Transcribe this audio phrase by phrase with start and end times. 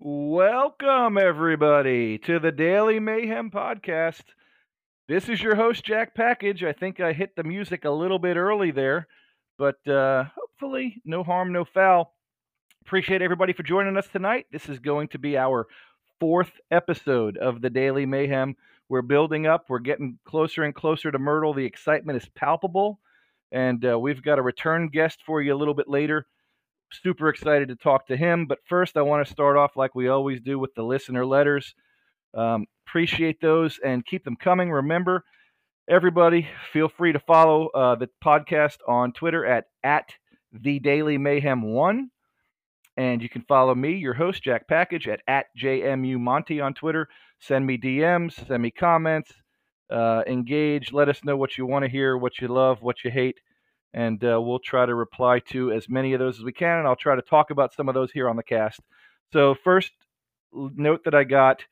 [0.00, 4.22] Welcome, everybody, to the Daily Mayhem Podcast.
[5.08, 6.62] This is your host, Jack Package.
[6.62, 9.08] I think I hit the music a little bit early there,
[9.58, 12.14] but uh, hopefully, no harm, no foul.
[12.82, 14.46] Appreciate everybody for joining us tonight.
[14.52, 15.66] This is going to be our
[16.20, 18.54] fourth episode of the Daily Mayhem.
[18.88, 21.54] We're building up, we're getting closer and closer to Myrtle.
[21.54, 23.00] The excitement is palpable,
[23.50, 26.24] and uh, we've got a return guest for you a little bit later
[26.90, 28.46] super excited to talk to him.
[28.46, 31.74] But first, I want to start off like we always do with the listener letters.
[32.34, 34.70] Um, appreciate those and keep them coming.
[34.70, 35.24] Remember,
[35.88, 40.10] everybody, feel free to follow uh, the podcast on Twitter at at
[40.52, 42.10] the Daily Mayhem One,
[42.96, 47.08] and you can follow me, your host Jack Package, at at JMU Monty on Twitter.
[47.40, 49.32] Send me DMs, send me comments,
[49.90, 50.92] uh, engage.
[50.92, 53.38] Let us know what you want to hear, what you love, what you hate
[53.98, 56.86] and uh, we'll try to reply to as many of those as we can, and
[56.86, 58.78] I'll try to talk about some of those here on the cast.
[59.32, 59.90] So, first
[60.52, 61.64] note that I got,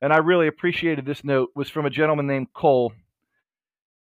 [0.00, 2.94] and I really appreciated this note, was from a gentleman named Cole.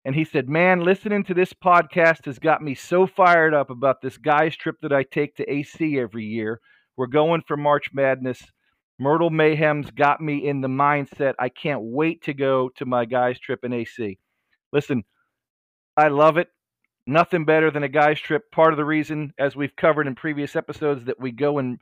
[0.05, 4.01] And he said, Man, listening to this podcast has got me so fired up about
[4.01, 6.61] this guy's trip that I take to AC every year.
[6.97, 8.45] We're going for March Madness.
[9.01, 11.35] Myrtle Mayhem's got me in the mindset.
[11.41, 14.21] I can't wait to go to my guy's trip in AC.
[14.73, 15.03] Listen,
[15.97, 16.47] I love it
[17.07, 18.51] nothing better than a guy's trip.
[18.51, 21.79] Part of the reason, as we've covered in previous episodes, that we go in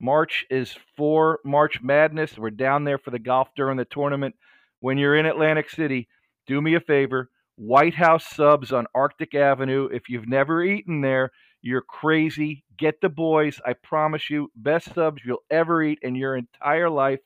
[0.00, 2.36] March is for March Madness.
[2.36, 4.34] We're down there for the golf during the tournament.
[4.80, 6.08] When you're in Atlantic City,
[6.46, 9.88] do me a favor White House subs on Arctic Avenue.
[9.92, 11.30] If you've never eaten there,
[11.62, 12.64] you're crazy.
[12.76, 13.60] Get the boys.
[13.64, 17.20] I promise you, best subs you'll ever eat in your entire life.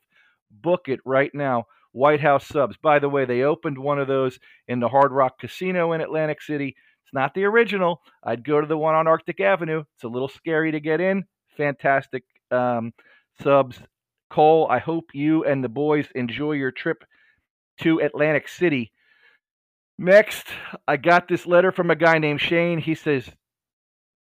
[0.50, 1.64] Book it right now.
[1.92, 2.76] White House subs.
[2.76, 4.38] By the way, they opened one of those
[4.68, 6.76] in the Hard Rock Casino in Atlantic City.
[7.08, 8.02] It's not the original.
[8.22, 9.82] I'd go to the one on Arctic Avenue.
[9.94, 11.24] It's a little scary to get in.
[11.56, 12.92] Fantastic um,
[13.40, 13.80] subs.
[14.28, 17.02] Cole, I hope you and the boys enjoy your trip
[17.80, 18.92] to Atlantic City.
[19.96, 20.48] Next,
[20.86, 22.78] I got this letter from a guy named Shane.
[22.78, 23.30] He says,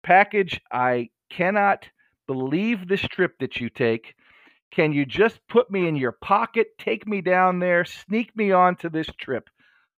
[0.01, 1.89] Package, I cannot
[2.25, 4.15] believe this trip that you take.
[4.71, 8.89] Can you just put me in your pocket, take me down there, sneak me onto
[8.89, 9.49] this trip?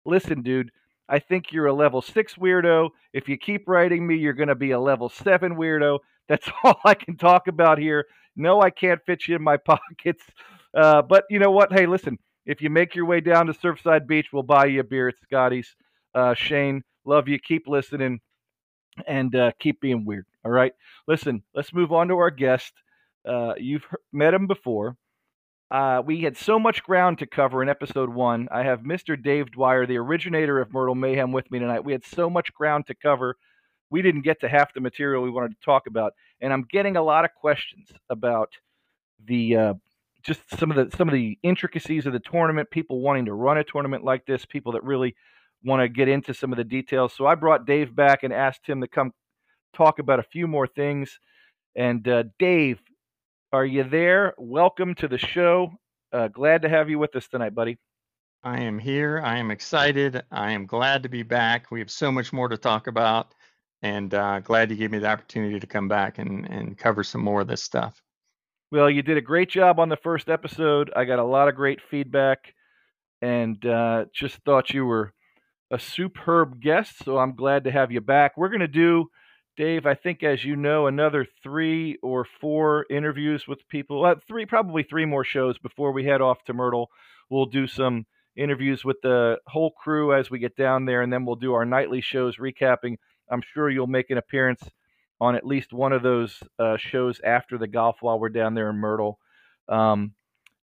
[0.06, 0.70] Listen, dude,
[1.08, 2.90] I think you're a level six weirdo.
[3.12, 6.00] If you keep writing me, you're going to be a level seven weirdo.
[6.28, 8.04] That's all I can talk about here.
[8.36, 10.22] No, I can't fit you in my pockets.
[10.74, 11.72] Uh, but you know what?
[11.72, 14.84] Hey, listen, if you make your way down to Surfside Beach, we'll buy you a
[14.84, 15.74] beer at Scotty's.
[16.14, 17.38] Uh, Shane, love you.
[17.38, 18.20] Keep listening
[19.06, 20.26] and uh, keep being weird.
[20.44, 20.72] All right.
[21.06, 22.72] Listen, let's move on to our guest.
[23.26, 24.96] Uh, you've met him before.
[25.70, 28.48] Uh, we had so much ground to cover in episode one.
[28.50, 29.22] I have Mr.
[29.22, 31.84] Dave Dwyer, the originator of Myrtle Mayhem, with me tonight.
[31.84, 33.36] We had so much ground to cover.
[33.90, 36.96] We didn't get to half the material we wanted to talk about, and I'm getting
[36.96, 38.50] a lot of questions about
[39.26, 39.74] the uh,
[40.22, 42.70] just some of the some of the intricacies of the tournament.
[42.70, 45.14] People wanting to run a tournament like this, people that really
[45.64, 47.12] want to get into some of the details.
[47.12, 49.12] So I brought Dave back and asked him to come
[49.74, 51.18] talk about a few more things.
[51.76, 52.80] And uh, Dave,
[53.52, 54.34] are you there?
[54.36, 55.72] Welcome to the show.
[56.12, 57.78] Uh, glad to have you with us tonight, buddy.
[58.44, 59.22] I am here.
[59.24, 60.22] I am excited.
[60.30, 61.70] I am glad to be back.
[61.70, 63.34] We have so much more to talk about,
[63.82, 67.22] and uh, glad you gave me the opportunity to come back and, and cover some
[67.22, 68.02] more of this stuff.
[68.70, 70.92] Well, you did a great job on the first episode.
[70.94, 72.54] I got a lot of great feedback,
[73.22, 75.14] and uh, just thought you were
[75.70, 77.02] a superb guest.
[77.02, 78.36] So I'm glad to have you back.
[78.36, 79.08] We're going to do
[79.58, 84.46] Dave, I think, as you know, another three or four interviews with people, uh, three,
[84.46, 86.90] probably three more shows before we head off to Myrtle.
[87.28, 91.24] We'll do some interviews with the whole crew as we get down there, and then
[91.24, 92.98] we'll do our nightly shows recapping.
[93.28, 94.62] I'm sure you'll make an appearance
[95.20, 98.70] on at least one of those uh, shows after the golf while we're down there
[98.70, 99.18] in Myrtle.
[99.68, 100.12] Um,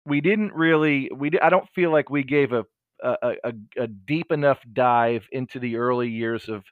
[0.04, 2.64] we didn't really, we I don't feel like we gave a
[3.02, 6.64] a, a, a deep enough dive into the early years of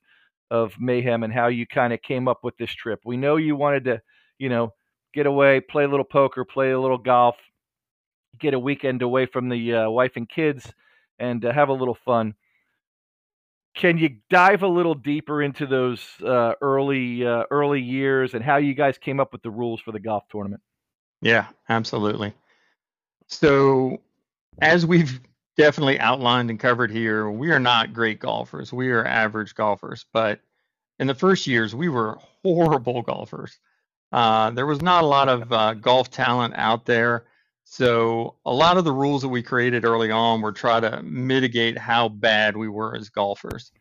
[0.51, 3.01] of mayhem and how you kind of came up with this trip.
[3.05, 4.03] We know you wanted to,
[4.39, 4.73] you know,
[5.13, 7.37] get away, play a little poker, play a little golf,
[8.39, 10.73] get a weekend away from the uh, wife and kids,
[11.19, 12.35] and uh, have a little fun.
[13.75, 18.57] Can you dive a little deeper into those uh, early uh, early years and how
[18.57, 20.63] you guys came up with the rules for the golf tournament?
[21.21, 22.35] Yeah, absolutely.
[23.27, 24.01] So,
[24.61, 25.21] as we've
[25.57, 28.73] definitely outlined and covered here, we are not great golfers.
[28.73, 30.05] We are average golfers.
[30.13, 30.41] But
[30.99, 33.59] in the first years, we were horrible golfers.
[34.13, 37.25] Uh, there was not a lot of uh, golf talent out there.
[37.65, 41.79] So a lot of the rules that we created early on were try to mitigate
[41.79, 43.73] how bad we were as golfers.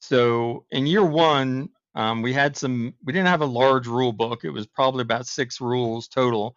[0.00, 2.94] So in year one, um, we had some.
[3.04, 4.44] We didn't have a large rule book.
[4.44, 6.56] It was probably about six rules total.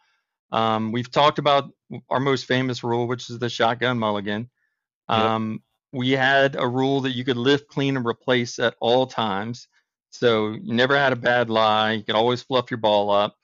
[0.51, 1.71] Um, we've talked about
[2.09, 4.49] our most famous rule, which is the shotgun mulligan.
[5.09, 5.19] Yep.
[5.19, 5.63] Um,
[5.93, 9.67] we had a rule that you could lift, clean, and replace at all times.
[10.09, 11.93] So you never had a bad lie.
[11.93, 13.35] You could always fluff your ball up.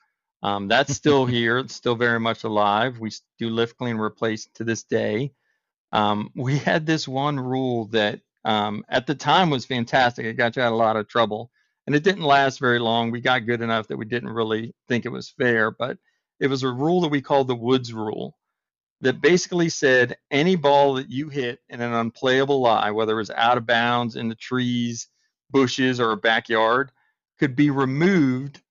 [0.42, 1.58] Um, that's still here.
[1.58, 2.98] It's still very much alive.
[2.98, 5.32] We do lift, clean, and replace to this day.
[5.92, 10.26] Um, we had this one rule that um, at the time was fantastic.
[10.26, 11.50] It got you out of a lot of trouble,
[11.86, 13.10] and it didn't last very long.
[13.10, 15.98] We got good enough that we didn't really think it was fair, but
[16.40, 18.36] it was a rule that we called the Woods Rule
[19.04, 23.30] that basically said any ball that you hit in an unplayable lie, whether it was
[23.30, 25.08] out of bounds in the trees,
[25.50, 26.90] bushes, or a backyard,
[27.38, 28.62] could be removed,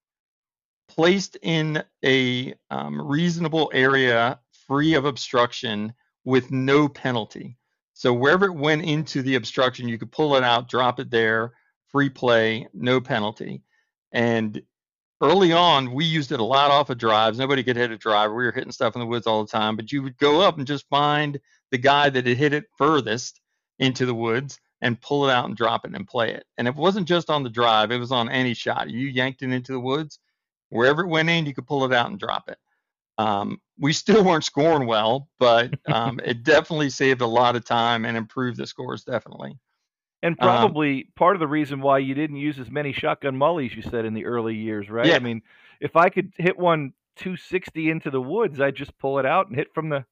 [0.88, 5.94] placed in a um, reasonable area free of obstruction
[6.24, 7.56] with no penalty.
[7.92, 11.52] So wherever it went into the obstruction, you could pull it out, drop it there,
[11.92, 13.62] free play, no penalty.
[14.10, 14.60] And
[15.24, 17.38] early on, we used it a lot off of drives.
[17.38, 18.34] Nobody could hit a driver.
[18.34, 20.58] We were hitting stuff in the woods all the time, but you would go up
[20.58, 21.40] and just find
[21.70, 23.40] the guy that had hit it furthest
[23.78, 26.44] into the woods and pull it out and drop it and play it.
[26.58, 28.90] And it wasn't just on the drive, it was on any shot.
[28.90, 30.18] You yanked it into the woods,
[30.68, 32.58] wherever it went in, you could pull it out and drop it.
[33.16, 38.04] Um, we still weren't scoring well, but um, it definitely saved a lot of time
[38.04, 39.58] and improved the scores, definitely.
[40.24, 43.74] And Um, probably part of the reason why you didn't use as many shotgun mullies,
[43.76, 45.06] you said in the early years, right?
[45.06, 45.16] Yeah.
[45.16, 45.42] I mean,
[45.80, 49.56] if I could hit one 260 into the woods, I'd just pull it out and
[49.56, 50.04] hit from the,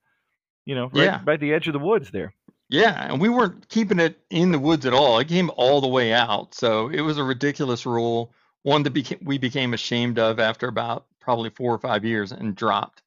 [0.66, 1.18] you know, right Yeah.
[1.18, 2.34] by the edge of the woods there.
[2.68, 5.18] Yeah, and we weren't keeping it in the woods at all.
[5.18, 6.54] It came all the way out.
[6.54, 8.32] So it was a ridiculous rule,
[8.62, 12.54] one that beca- we became ashamed of after about probably four or five years and
[12.54, 13.02] dropped.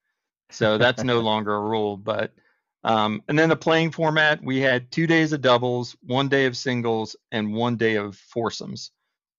[0.50, 1.98] So that's no longer a rule.
[1.98, 2.34] But
[2.86, 6.56] um, and then the playing format, we had two days of doubles, one day of
[6.56, 8.92] singles, and one day of foursomes.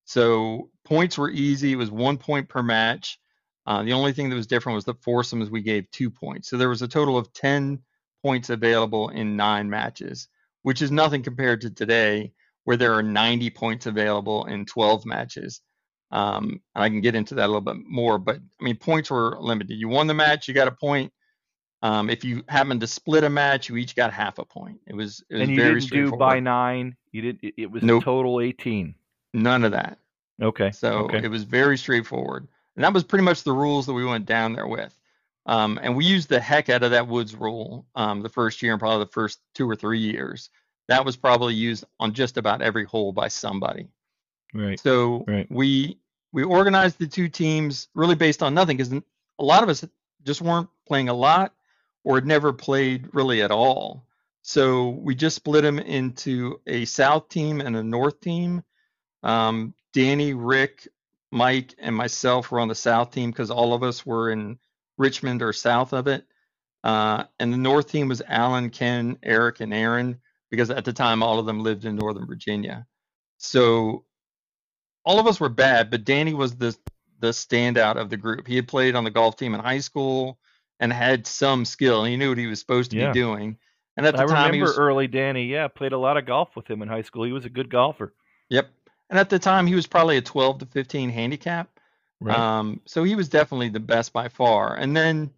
[0.05, 1.73] So points were easy.
[1.73, 3.21] It was one point per match.
[3.65, 6.51] Uh, the only thing that was different was the foursomes we gave two points.
[6.51, 7.79] So there was a total of 10
[8.21, 10.27] points available in nine matches,
[10.63, 12.33] which is nothing compared to today,
[12.65, 15.61] where there are 90 points available in 12 matches.
[16.11, 19.09] Um, and I can get into that a little bit more, but I mean, points
[19.09, 19.77] were limited.
[19.77, 21.13] You won the match, you got a point.
[21.87, 24.81] Um, if you happened to split a match, you each got half a point.
[24.88, 26.97] It was it was And you very didn't do by nine.
[27.12, 27.38] You did.
[27.43, 28.03] It, it was Nope.
[28.03, 28.93] total 18.
[29.35, 29.99] None of that.
[30.43, 30.73] Okay.
[30.73, 31.21] So okay.
[31.23, 32.49] it was very straightforward.
[32.75, 34.94] And that was pretty much the rules that we went down there with.
[35.47, 38.73] Um, and we used the heck out of that Woods rule um, the first year
[38.73, 40.50] and probably the first two or three years.
[40.88, 43.87] That was probably used on just about every hole by somebody.
[44.53, 44.81] right.
[44.81, 45.47] So Right.
[45.50, 45.99] we
[46.33, 49.85] we organized the two teams really based on nothing because a lot of us
[50.25, 51.53] just weren't playing a lot
[52.06, 54.06] or had never played really at all.
[54.43, 58.62] So we just split them into a South team and a North team.
[59.25, 60.87] Um, Danny, Rick,
[61.32, 64.56] Mike, and myself were on the South team because all of us were in
[64.97, 66.25] Richmond or south of it.
[66.85, 71.25] Uh, and the North team was Alan, Ken, Eric, and Aaron because at the time
[71.25, 72.87] all of them lived in Northern Virginia.
[73.38, 74.05] So
[75.05, 76.76] all of us were bad, but Danny was the
[77.19, 78.47] the standout of the group.
[78.47, 80.38] He had played on the golf team in high school
[80.81, 82.05] and had some skill.
[82.05, 83.12] He knew what he was supposed to Yeah.
[83.12, 83.58] be doing.
[83.96, 85.46] And at the I time, he remember was early Danny.
[85.46, 87.25] Yeah, played a lot of golf with him in high school.
[87.25, 88.14] He was a good golfer.
[88.50, 88.68] yep.
[89.09, 91.71] And at the time, he was probably a 12 to 15 handicap.
[92.21, 92.37] Right.
[92.37, 94.75] Um, so he was definitely the best by far.
[94.75, 95.30] And then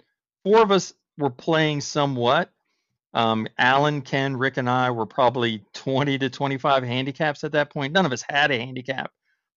[0.42, 2.50] four of us were playing somewhat.
[3.14, 7.92] Um, Alan, Ken, Rick, and I were probably 20 to 25 handicaps at that point.
[7.92, 9.10] None of us had a handicap,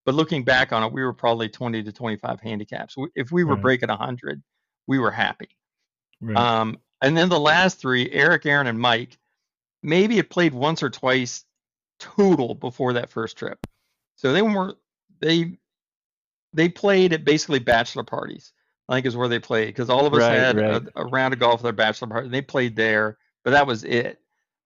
[0.05, 2.95] but looking back on it, we were probably 20 to 25 handicaps.
[3.15, 3.61] If we were Right.
[3.61, 4.41] breaking 100,
[4.88, 5.50] we were happy.
[6.21, 6.37] Right.
[6.37, 9.17] Um, and then the last three, Eric, Aaron, and Mike,
[9.83, 11.45] maybe had played once or twice
[11.99, 13.59] total before that first trip.
[14.15, 14.75] So they were
[15.19, 15.57] they
[16.53, 18.53] they played at basically bachelor parties.
[18.89, 20.83] I think is where they played because all of us Right, had right.
[20.95, 22.25] a, a round of golf at their bachelor party.
[22.25, 24.19] And They played there, but that was it.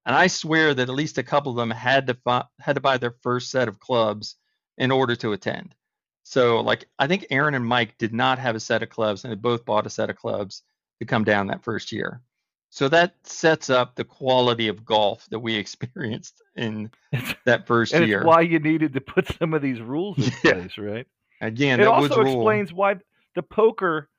[0.05, 2.81] And I swear that at least a couple of them had to fi- had to
[2.81, 4.35] buy their first set of clubs
[4.77, 5.75] in order to attend.
[6.23, 9.31] So like I think Aaron and Mike did not have a set of clubs, and
[9.31, 10.63] they both bought a set of clubs
[10.99, 12.21] to come down that first year.
[12.69, 16.91] So that sets up the quality of golf that we experienced in
[17.45, 18.19] that first and year.
[18.19, 20.53] it's why you needed to put some of these rules in Yeah.
[20.53, 21.07] place, right?
[21.41, 22.33] Again, it that also Woods rule.
[22.33, 22.95] explains why
[23.35, 24.09] the poker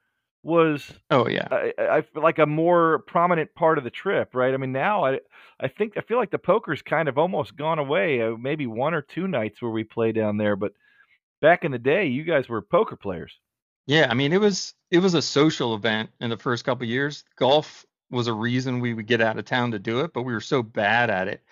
[0.42, 4.54] was Oh yeah, I, I feel like a more prominent part of the trip, right?
[4.54, 5.20] I mean, now I
[5.60, 8.22] I think I feel like the poker's kind of almost gone away.
[8.22, 10.72] Uh, maybe one or two nights where we play down there, but
[11.40, 13.32] back in the day, you guys were poker players.
[13.86, 14.06] Yeah.
[14.10, 17.24] I mean, it was it was a social event in the first couple of years.
[17.36, 20.32] Golf was a reason we would get out of town to do it, but we
[20.32, 21.42] were so bad at it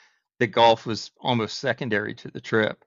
[0.40, 2.84] that golf was almost secondary to the trip.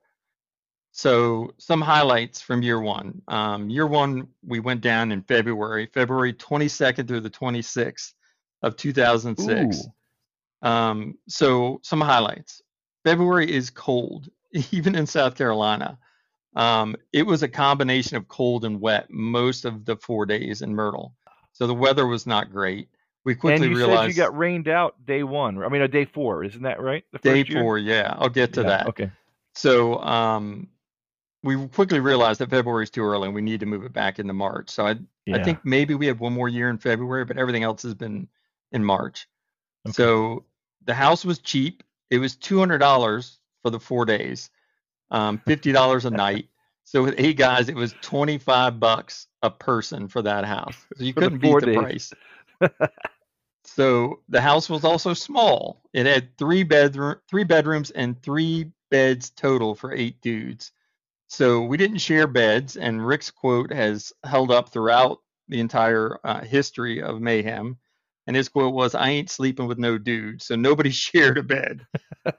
[0.92, 3.22] So some highlights from year one.
[3.28, 8.14] Um, year one, we went down in February, February 22nd through the 26th
[8.62, 9.86] of 2006.
[10.62, 12.62] Um, so some highlights.
[13.04, 14.28] February is cold,
[14.72, 15.98] even in South Carolina.
[16.58, 20.74] Um, it was a combination of cold and wet most of the four days in
[20.74, 21.14] Myrtle.
[21.52, 22.88] So the weather was not great.
[23.24, 25.62] We quickly and you realized said you got rained out day one.
[25.62, 27.04] I mean, a day four, isn't that right?
[27.22, 27.62] Day first year?
[27.62, 28.86] four, yeah, I'll get to Yeah, that.
[28.88, 29.10] Okay.
[29.54, 30.68] So um,
[31.42, 34.18] we quickly realized that February is too early and we need to move it back
[34.18, 34.70] into March.
[34.70, 34.96] So I,
[35.26, 35.36] Yeah.
[35.36, 38.28] I think maybe we have one more year in February, but everything else has been
[38.72, 39.28] in March.
[39.86, 39.92] Okay.
[39.92, 40.44] So
[40.84, 41.82] the house was cheap.
[42.10, 44.50] It was two hundred dollars for the four days,
[45.10, 46.48] um, fifty dollars a night.
[46.84, 50.76] So with eight guys, it was twenty five bucks a person for that house.
[50.96, 51.76] So you couldn't beat the days.
[51.76, 52.12] price.
[53.64, 55.82] So the house was also small.
[55.92, 60.72] It had three bedroom, three bedrooms, and three beds total for eight dudes.
[61.28, 66.40] So we didn't share beds, and Rick's quote has held up throughout the entire uh,
[66.40, 67.76] history of Mayhem.
[68.28, 71.86] And his quote was, "I ain't sleeping with no dude." So nobody shared a bed.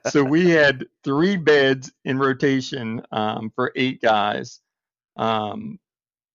[0.08, 4.60] so we had three beds in rotation um, for eight guys.
[5.16, 5.80] Um,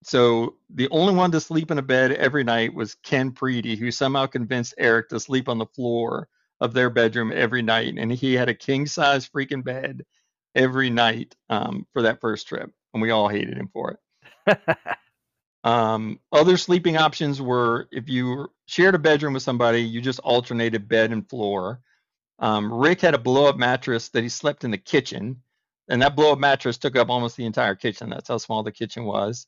[0.04, 3.92] so the only one to sleep in a bed every night was Ken Preedy, who
[3.92, 6.28] somehow convinced Eric to sleep on the floor
[6.60, 10.04] of their bedroom every night, and he had a king size freaking bed
[10.54, 13.98] every night um, for that first trip, and we all hated him for
[14.48, 14.78] it.
[15.66, 20.88] Um, other sleeping options were if you shared a bedroom with somebody, you just alternated
[20.88, 21.82] bed and floor.
[22.38, 25.42] Um, Rick had a blow up mattress that he slept in the kitchen,
[25.90, 28.12] and that blow up mattress took up almost the entire kitchen.
[28.12, 29.48] That's how small the kitchen was.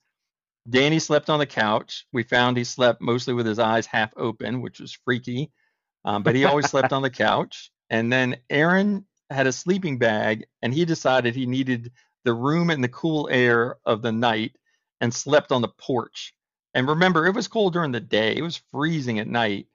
[0.68, 2.08] Danny slept on the couch.
[2.12, 5.52] We found he slept mostly with his eyes half open, which was freaky,
[6.04, 7.72] um, but he always slept on the couch.
[7.92, 11.92] And then Aaron had a sleeping bag, and he decided he needed
[12.26, 14.56] the room and the cool air of the night
[15.01, 16.34] and slept on the porch.
[16.74, 19.68] And remember, it was cold during the day, it was freezing at night.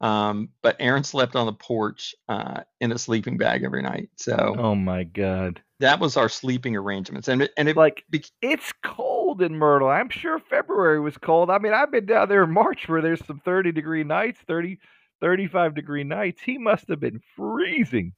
[0.00, 4.10] Um, but Aaron slept on the porch uh, in a sleeping bag every night.
[4.16, 5.62] So oh my god.
[5.80, 7.28] that was our sleeping arrangements.
[7.28, 9.88] And it, and it Like bec- it's cold in Myrtle.
[9.88, 11.48] I'm sure February was cold.
[11.48, 14.78] I mean, I've been down there in March where there's some 30 degree nights, 30,
[15.20, 16.42] 35 degree nights.
[16.42, 18.12] He must have been freezing.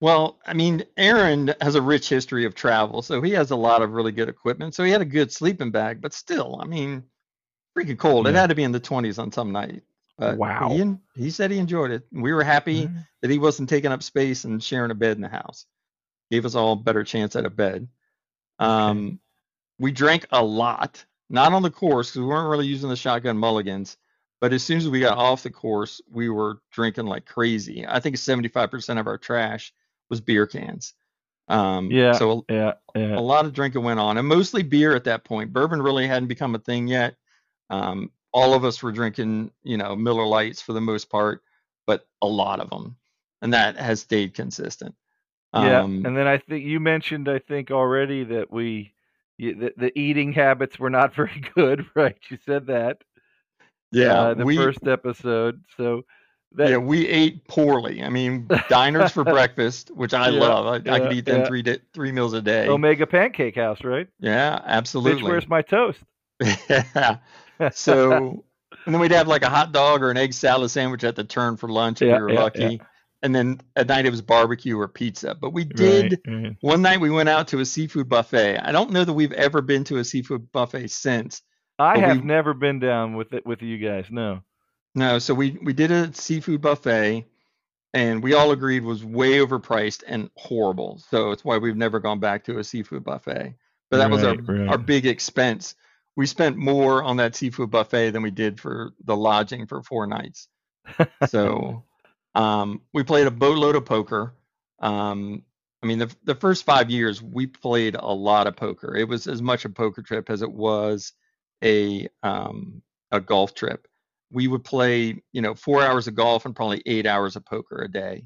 [0.00, 3.82] Well, I mean, Aaron has a rich history of travel, so he has a lot
[3.82, 4.74] of really good equipment.
[4.74, 7.02] So he had a good sleeping bag, but still, I mean,
[7.76, 8.28] freaking cold.
[8.28, 9.82] It had to be in the 20s on some night.
[10.16, 10.68] But Wow.
[10.68, 12.06] He, he said he enjoyed it.
[12.12, 12.88] We were happy
[13.22, 15.66] that he wasn't taking up space and sharing a bed in the house.
[16.30, 17.88] Gave us all a better chance at a bed.
[18.58, 19.20] Um,
[19.78, 23.38] we drank a lot, not on the course because we weren't really using the shotgun
[23.38, 23.96] mulligans.
[24.40, 27.84] But as soon as we got off the course, we were drinking like crazy.
[27.86, 29.72] I think 75% of our trash
[30.10, 30.94] was beer cans.
[31.48, 32.12] Um, Yeah.
[32.12, 35.52] So Yeah, a lot of drinking went on, and mostly beer at that point.
[35.52, 37.16] Bourbon really hadn't become a thing yet.
[37.70, 41.42] Um, all of us were drinking, you know, Miller Lites for the most part,
[41.86, 42.96] but a lot of them,
[43.42, 44.94] and that has stayed consistent.
[45.54, 48.92] Yeah, Um, and then I think you mentioned, I think already that we,
[49.38, 52.18] the, the eating habits were not very good, right?
[52.30, 52.98] You said that.
[53.92, 55.62] yeah, uh, the we first episode.
[55.76, 56.04] So
[56.52, 58.02] that yeah we ate poorly.
[58.02, 60.66] I mean, diners for breakfast, which I Yeah, love.
[60.66, 61.46] I, I could eat them yeah.
[61.46, 62.68] three di- three meals a day.
[62.68, 64.08] Omega Pancake House, right?
[64.20, 65.22] yeah, Bitch, absolutely.
[65.30, 65.98] where's my toast?
[66.68, 67.16] yeah.
[67.72, 68.44] So,
[68.86, 71.24] and then we'd have like a hot dog or an egg salad sandwich at the
[71.24, 72.60] turn for lunch if Yeah, we were yeah, lucky.
[72.80, 72.84] yeah.
[73.20, 75.34] And then at night it was barbecue or pizza.
[75.34, 76.56] But we did Right, right.
[76.60, 78.58] one night we went out to a seafood buffet.
[78.58, 81.42] I don't know that we've ever been to a seafood buffet since.
[81.80, 84.06] I have we- never been down with it with you guys.
[84.08, 84.40] No.
[84.98, 87.24] No, so we we did a seafood buffet
[87.94, 90.98] and we all agreed was way overpriced and horrible.
[91.08, 93.54] So it's why we've never gone back to a seafood buffet.
[93.90, 94.68] But that was our Right, right.
[94.68, 95.76] our big expense.
[96.16, 100.06] We spent more on that seafood buffet than we did for the lodging for four
[100.06, 100.48] nights.
[101.28, 101.84] So
[102.34, 104.34] um, we played a boatload of poker.
[104.80, 105.44] Um,
[105.82, 108.96] I mean, the the first five years we played a lot of poker.
[108.96, 111.12] It was as much a poker trip as it was
[111.62, 113.87] a um, a golf trip.
[114.30, 117.82] We would play, you know, four hours of golf and probably eight hours of poker
[117.82, 118.24] a day.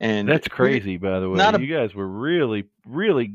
[0.00, 1.38] And That's we- crazy, by the way.
[1.40, 3.34] a- you guys were really, really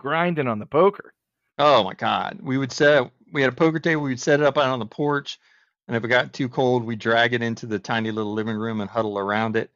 [0.00, 1.12] grinding on the poker.
[1.58, 2.38] Oh my God.
[2.40, 4.78] We would set we had a poker table, we would set it up out on
[4.78, 5.38] the porch,
[5.86, 8.80] and if it got too cold, we'd drag it into the tiny little living room
[8.80, 9.70] and huddle around it.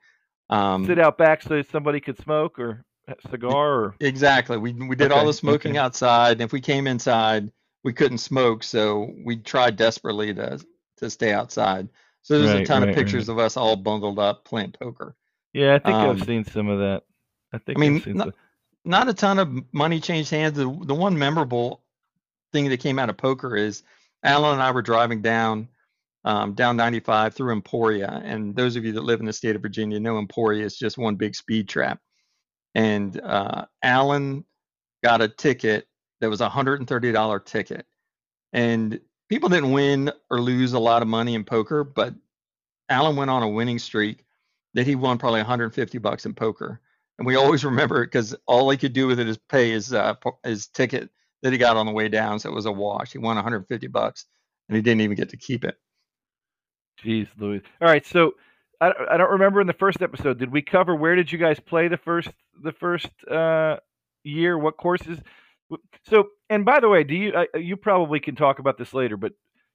[0.48, 2.84] Um, Sit out back so somebody could smoke or
[3.30, 4.56] cigar or exactly.
[4.58, 5.78] We we did all the smoking okay.
[5.78, 7.50] outside, and if we came inside,
[7.84, 10.60] we couldn't smoke, so we tried desperately to
[10.98, 11.88] to stay outside.
[12.22, 15.16] So there's a ton right, of pictures of us all bundled up playing poker.
[15.52, 17.02] yeah, I think Um, I've seen some of that.
[17.52, 18.34] I think mean, I've seen not- some.
[18.84, 20.56] not a ton of money changed hands.
[20.56, 21.82] The, the one memorable
[22.52, 23.82] thing that came out of poker is
[24.22, 25.68] Alan and I were driving down
[26.24, 29.62] um, down 95 through Emporia, and those of you that live in the state of
[29.62, 31.98] Virginia know Emporia is just one big speed trap.
[32.76, 34.44] And uh, Alan
[35.02, 35.88] got a ticket
[36.20, 37.84] that was a $130 ticket,
[38.52, 39.00] and
[39.32, 42.14] people didn't win or lose a lot of money in poker, but
[42.90, 44.26] Alan went on a winning streak
[44.74, 46.82] that he won probably 150 bucks in poker.
[47.16, 49.94] And we always remember it because all he could do with it is pay his
[49.94, 51.08] uh, his ticket
[51.40, 52.40] that he got on the way down.
[52.40, 53.12] So it was a wash.
[53.12, 54.26] He won 150 bucks,
[54.68, 55.78] and he didn't even get to keep it.
[57.02, 57.62] Jeez, Louis.
[57.80, 58.34] All right, so
[58.82, 60.38] I, I don't remember in the first episode.
[60.40, 62.28] Did we cover where did you guys play the first
[62.62, 63.76] the first uh,
[64.24, 64.58] year?
[64.58, 65.20] What courses?
[66.06, 69.16] So, and by the way, do you uh, you probably can talk about this later,
[69.16, 69.32] but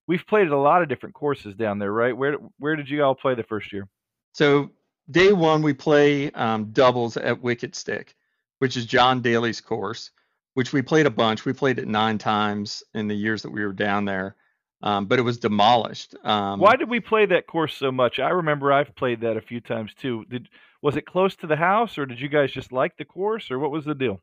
[0.08, 2.16] we've played at a lot of different courses down there, right?
[2.16, 3.88] Where where did you all play the first year?
[4.34, 4.70] So
[5.10, 8.16] day one we play um, doubles at Wicked Stick,
[8.60, 10.12] which is John Daly's course,
[10.54, 11.46] which we played a bunch.
[11.46, 14.36] We played it nine times in the years that we were down there,
[14.84, 16.16] um, but it was demolished.
[16.24, 18.20] Um, Why did we play that course so much?
[18.20, 20.26] I remember I've played that a few times too.
[20.30, 20.50] Did
[20.82, 23.58] was it close to the house, or did you guys just like the course, or
[23.58, 24.22] what was the deal?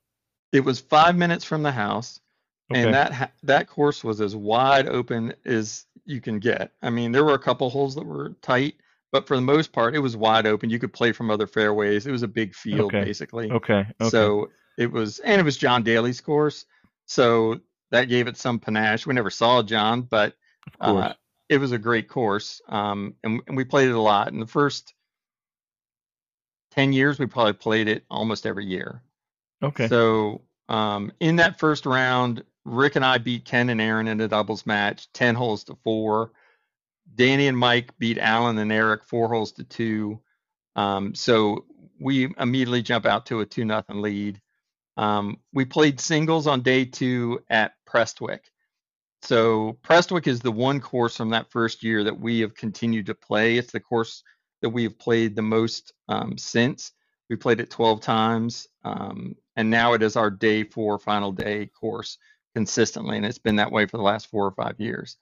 [0.52, 2.20] It was five minutes from the house,
[2.70, 2.82] okay.
[2.82, 6.72] and that that course was as wide open as you can get.
[6.82, 8.74] I mean, there were a couple holes that were tight,
[9.12, 10.70] but for the most part, it was wide open.
[10.70, 12.06] You could play from other fairways.
[12.06, 13.04] It was a big field, okay.
[13.04, 13.50] basically.
[13.50, 13.86] Okay.
[14.00, 14.10] okay.
[14.10, 16.66] So it was, and it was John Daly's course,
[17.06, 19.06] so that gave it some panache.
[19.06, 20.34] We never saw John, but
[20.80, 21.12] uh,
[21.48, 24.32] it was a great course, um, and, and we played it a lot.
[24.32, 24.94] In the first
[26.70, 29.02] ten years, we probably played it almost every year.
[29.62, 29.88] Okay.
[29.88, 34.28] So um, in that first round, Rick and I beat Ken and Aaron in a
[34.28, 36.32] doubles match, 10 holes to four.
[37.14, 40.20] Danny and Mike beat Alan and Eric four holes to two.
[40.74, 41.66] Um, so
[42.00, 44.40] we immediately jump out to a two nothing lead.
[44.96, 48.50] Um, we played singles on day two at Prestwick.
[49.22, 53.14] So Prestwick is the one course from that first year that we have continued to
[53.14, 53.56] play.
[53.56, 54.22] It's the course
[54.62, 56.92] that we have played the most um, since.
[57.30, 61.66] We played it 12 times, um, and now it is our day four final day
[61.66, 62.18] course
[62.54, 65.16] consistently, and it's been that way for the last four or five years.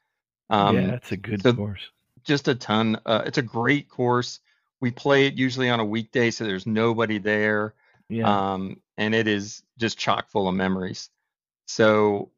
[0.50, 1.80] Um, yeah, it's a good so course.
[2.24, 3.00] Just a ton.
[3.04, 4.40] Uh, it's a great course.
[4.80, 7.74] We play it usually on a weekday, so there's nobody there.
[8.08, 8.52] Yeah.
[8.52, 11.08] Um, and it is just chock full of memories.
[11.66, 12.30] So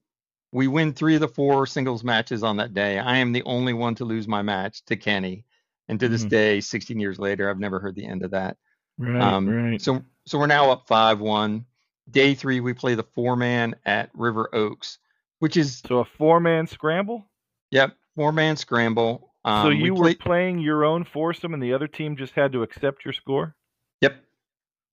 [0.53, 2.99] we win three of the four singles matches on that day.
[2.99, 5.45] I am the only one to lose my match to Kenny,
[5.89, 6.29] and to this mm-hmm.
[6.29, 8.57] day, 16 years later, I've never heard the end of that.
[8.97, 9.83] Right, um, right.
[9.83, 11.67] So so we're now up five one.
[12.11, 14.99] Day three, we play the four man at River Oaks,
[15.39, 17.27] which is so a four man scramble.
[17.71, 19.33] Yep, four man scramble.
[19.45, 22.53] Um, so you we were playing your own foursome, and the other team just had
[22.53, 23.55] to accept your score.
[24.01, 24.17] Yep.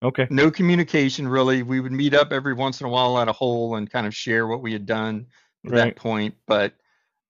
[0.04, 0.28] Okay.
[0.30, 1.64] No communication really.
[1.64, 4.16] We would meet up every once in a while at a hole and kind of
[4.16, 5.28] share what we had done
[5.66, 5.78] at right.
[5.78, 6.74] that point, but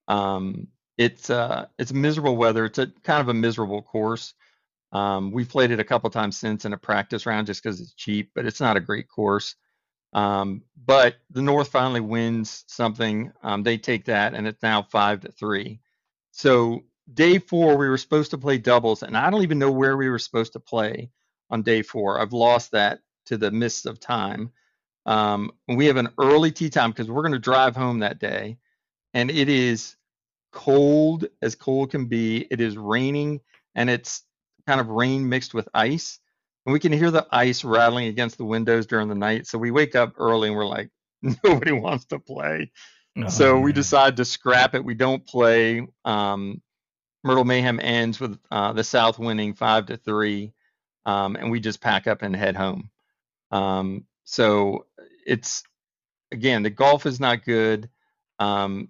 [0.07, 0.67] um,
[0.97, 2.65] it's uh, it's miserable weather.
[2.65, 4.33] It's a kind of a miserable course.
[4.91, 7.93] Um, we've played it a couple times since in a practice round just because it's
[7.93, 9.55] cheap, but it's not a great course.
[10.13, 13.31] Um, but the North finally wins something.
[13.43, 15.79] Um, they take that, and it's now five to three.
[16.31, 19.97] So day four, we were supposed to play doubles, and I don't even know where
[19.97, 21.11] we were supposed to play
[21.49, 22.19] on day four.
[22.19, 24.51] I've lost that to the mists of time.
[25.05, 28.57] Um, we have an early tee time because we're going to drive home that day,
[29.13, 29.95] and it is
[30.51, 32.47] cold as cold can be.
[32.51, 33.41] It is raining,
[33.75, 34.23] and it's
[34.67, 36.19] kind of rain mixed with ice
[36.65, 39.47] and we can hear the ice rattling against the windows during the night.
[39.47, 40.89] So we wake up early and we're like,
[41.43, 42.71] nobody wants to play.
[43.17, 43.63] Oh, so man.
[43.63, 44.83] we decide to scrap it.
[44.83, 45.87] We don't play.
[46.05, 46.61] Um,
[47.23, 50.53] Myrtle Mayhem ends with uh, the South winning five to three,
[51.05, 52.89] um, and we just pack up and head home.
[53.51, 54.85] Um, so
[55.25, 55.63] it's
[56.31, 57.89] again the golf is not good.
[58.39, 58.89] Um,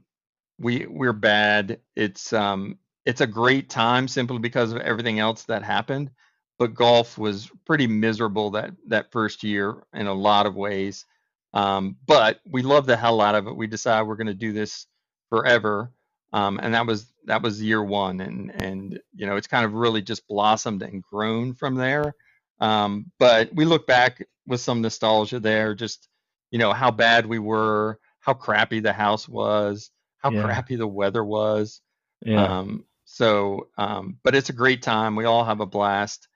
[0.60, 1.80] we we're bad.
[1.96, 6.12] It's um, it's a great time simply because of everything else that happened
[6.62, 11.08] but golf was pretty miserable that that first year in a lot of ways.
[11.56, 13.56] Um, but we love the hell out of it.
[13.56, 14.86] We decided we're going to do this
[15.32, 15.92] forever,
[16.34, 19.74] um, and that was that was year one, and and you know it's kind of
[19.74, 22.14] really just blossomed and grown from there.
[22.60, 26.10] Um, but we look back with some nostalgia there, just
[26.52, 30.44] you know how bad we were, how crappy the house was, how yeah.
[30.44, 31.82] crappy the weather was.
[32.24, 32.60] Yeah.
[32.60, 35.16] Um, so, um, but it's a great time.
[35.16, 36.28] We all have a blast.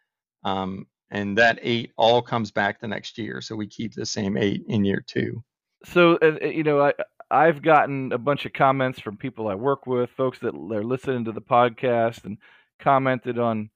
[0.46, 3.42] Um, and that eight all comes back the next year.
[3.42, 5.44] So we keep the same eight in year two.
[5.84, 6.94] So, uh, you know, I,
[7.30, 11.26] I've gotten a bunch of comments from people I work with, folks that are listening
[11.26, 12.38] to the podcast and
[12.80, 13.70] commented on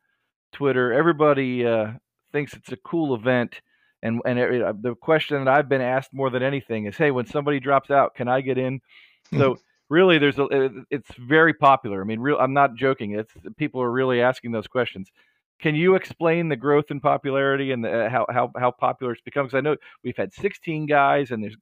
[0.52, 0.94] Twitter.
[0.94, 1.92] Everybody uh,
[2.32, 3.62] thinks it's a cool event.
[4.02, 7.12] And and it, uh, the question that I've been asked more than anything is, hey,
[7.12, 8.82] when somebody drops out, can I get in?
[9.38, 10.48] So really, there's a
[10.90, 12.02] it's very popular.
[12.02, 13.12] I mean, real I'm not joking.
[13.12, 15.12] It's people are really asking those questions.
[15.60, 19.46] Can you explain the growth in popularity and the, how how how popular it's become?
[19.46, 21.58] Because I know we've had 16 guys, and there's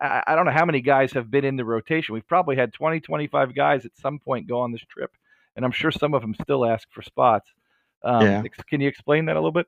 [0.00, 2.14] I, I don't know how many guys have been in the rotation.
[2.14, 5.10] We've probably had 20, 25 guys at some point go on this trip,
[5.56, 7.50] and I'm sure some of them still ask for spots.
[8.02, 8.42] Um, Yeah.
[8.68, 9.66] Can you explain that a little bit?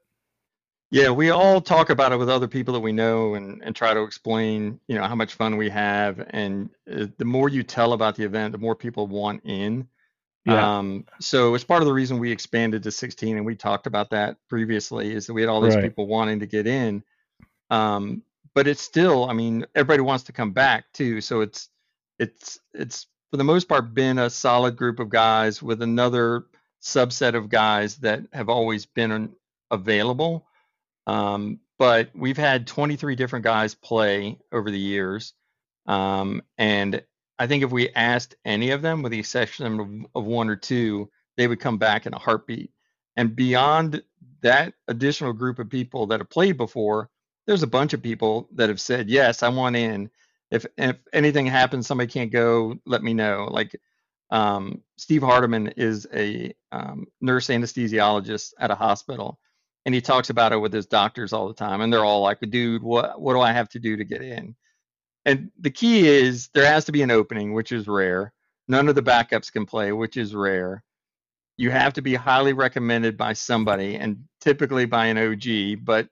[0.90, 3.94] Yeah, we all talk about it with other people that we know and, and try
[3.94, 6.22] to explain, you know, how much fun we have.
[6.30, 9.88] And uh, the more you tell about the event, the more people want in.
[10.44, 10.78] Yeah.
[10.78, 14.10] Um, so it's part of the reason we expanded to 16, and we talked about
[14.10, 15.84] that previously, is that we had all these Right.
[15.84, 17.04] people wanting to get in.
[17.70, 18.22] Um,
[18.54, 21.20] but it's still, I mean, everybody wants to come back too.
[21.20, 21.68] So it's
[22.18, 26.44] it's it's for the most part been a solid group of guys with another
[26.82, 29.34] subset of guys that have always been
[29.70, 30.46] available.
[31.06, 35.32] Um, but we've had 23 different guys play over the years.
[35.86, 37.02] Um, and
[37.42, 40.54] I think if we asked any of them, with the exception of, of one or
[40.54, 42.70] two, they would come back in a heartbeat.
[43.16, 44.00] And beyond
[44.42, 47.10] that additional group of people that have played before,
[47.48, 50.08] there's a bunch of people that have said, yes, I want in.
[50.52, 53.48] If if anything happens, somebody can't go, let me know.
[53.50, 53.74] Like
[54.30, 59.40] um, Steve Hardiman is a um, nurse anesthesiologist at a hospital,
[59.84, 62.38] and he talks about it with his doctors all the time, and they're all like,
[62.38, 64.54] "Dude, what what do I have to do to get in?"
[65.24, 68.32] And the key is there has to be an opening, which is rare.
[68.68, 70.82] None of the backups can play, which is rare.
[71.56, 76.08] You have to be highly recommended by somebody, and typically by an OG, but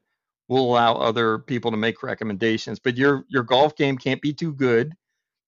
[0.48, 2.78] we'll allow other people to make recommendations.
[2.78, 4.92] But your your golf game can't be too good.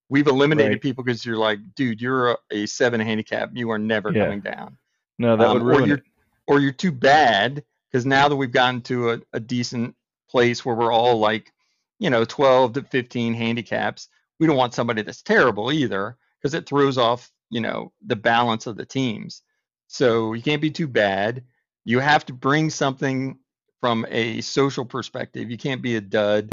[0.08, 0.80] We've eliminated Right.
[0.80, 3.50] people because you're like, dude, you're a, a seven handicap.
[3.54, 4.24] You are never Yeah.
[4.24, 4.76] coming down.
[5.18, 6.04] No, that would Um, or you're it.
[6.46, 9.94] or you're too bad because now that we've gotten to a, a decent
[10.28, 11.52] place where we're all like,
[12.02, 14.08] you know, 12 to 15 handicaps,
[14.40, 18.66] we don't want somebody that's terrible either because it throws off, you know, the balance
[18.66, 19.42] of the teams.
[19.86, 21.44] So you can't be too bad.
[21.84, 23.38] You have to bring something
[23.80, 25.48] from a social perspective.
[25.48, 26.52] You can't be a dud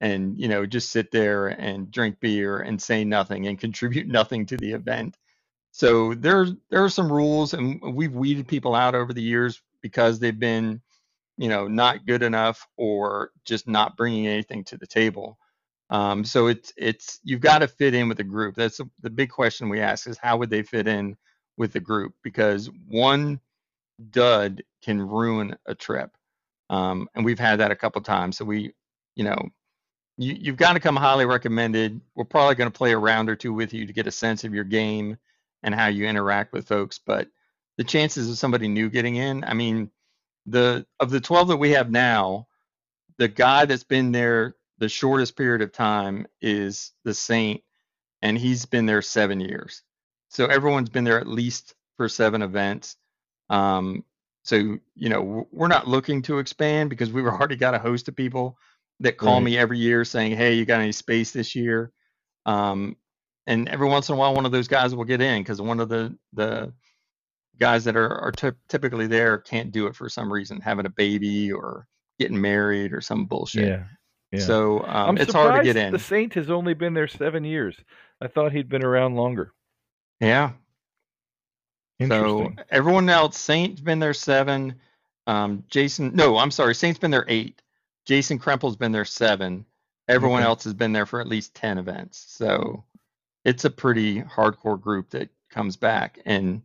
[0.00, 4.46] and, you know, just sit there and drink beer and say nothing and contribute nothing
[4.46, 5.16] to the event.
[5.70, 10.18] So there there are some rules, and we've weeded people out over the years because
[10.18, 10.80] they've been,
[11.38, 15.38] you know, not good enough or just not bringing anything to the table.
[15.88, 18.56] Um, so it's it's you've got to fit in with the group.
[18.56, 21.16] That's the the big question we ask is how would they fit in
[21.56, 22.14] with the group?
[22.22, 23.40] Because one
[24.10, 26.10] dud can ruin a trip,
[26.70, 28.36] um, and we've had that a couple times.
[28.36, 28.74] So we,
[29.16, 29.38] you know,
[30.18, 32.00] you, you've got to come highly recommended.
[32.16, 34.44] We're probably going to play a round or two with you to get a sense
[34.44, 35.16] of your game
[35.62, 36.98] and how you interact with folks.
[36.98, 37.28] But
[37.78, 39.90] the chances of somebody new getting in, I mean,
[40.50, 42.48] the of the 12 that we have now,
[43.18, 47.62] the guy that's been there the shortest period of time is the Saint,
[48.22, 49.82] and he's been there seven years.
[50.30, 52.96] So everyone's been there at least for seven events.
[53.50, 54.04] Um,
[54.44, 58.16] so you know we're not looking to expand because we've already got a host of
[58.16, 58.58] people
[59.00, 59.42] that call Right.
[59.42, 61.92] me every year saying, "Hey, you got any space this year?"
[62.46, 62.96] Um,
[63.46, 65.80] and every once in a while, one of those guys will get in because one
[65.80, 66.72] of the the
[67.60, 70.90] guys that are are typ- typically there can't do it for some reason, having a
[70.90, 71.86] baby or
[72.18, 73.68] getting married or some bullshit.
[73.68, 73.84] Yeah.
[74.32, 74.40] Yeah.
[74.40, 75.92] So um, it's hard to get in.
[75.92, 77.76] The Saint has only been there seven years.
[78.20, 79.52] I thought he'd been around longer.
[80.20, 80.52] Yeah.
[82.06, 84.74] So everyone else, Saint's been there seven.
[85.26, 87.60] Um, Jason, no, I'm sorry, Saint's been there eight.
[88.06, 89.64] Jason Krempel's been there seven.
[90.08, 90.48] Everyone Okay.
[90.48, 92.24] else has been there for at least ten events.
[92.28, 92.84] So
[93.44, 96.62] it's a pretty hardcore group that comes back and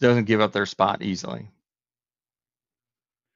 [0.00, 1.48] doesn't give up their spot easily.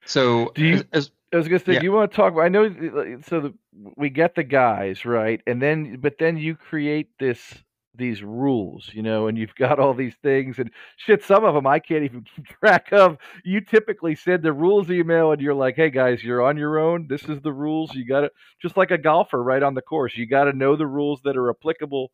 [0.07, 1.81] So Do you- as, as I was gonna say, Yeah.
[1.81, 2.35] do you want to talk?
[2.38, 3.55] I know, so the,
[3.97, 7.62] we get the guys right, and then but then you create this
[7.94, 11.23] these rules, you know, and you've got all these things and shit.
[11.25, 13.18] Some of them I can't even keep track of.
[13.44, 17.09] You typically send the rules email, and you're like, "Hey guys, you're on your own.
[17.09, 17.94] This is the rules.
[17.94, 18.31] You got to
[18.62, 20.16] just like a golfer right on the course.
[20.16, 22.11] You got to know the rules that are applicable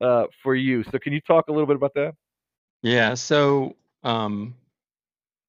[0.00, 2.14] uh, for you." So, can you talk a little bit about that?
[2.84, 4.54] Yeah, so um,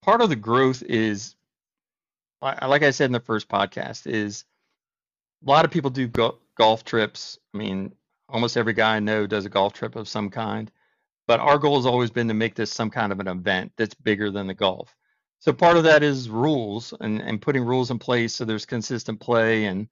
[0.01, 1.35] part of the growth is,
[2.41, 4.45] like I said in the first podcast, is
[5.45, 7.37] a lot of people do go- golf trips.
[7.53, 7.91] I mean,
[8.29, 10.71] almost every guy I know does a golf trip of some kind.
[11.27, 13.95] But our goal has always been to make this some kind of an event that's
[13.95, 14.95] bigger than the golf.
[15.39, 19.19] So part of that is rules and, and putting rules in place so there's consistent
[19.19, 19.65] play.
[19.65, 19.89] And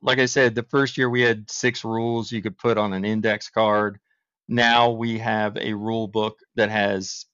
[0.00, 3.04] like I said, the first year we had six rules you could put on an
[3.04, 3.98] index card.
[4.48, 7.26] Now we have a rule book that has,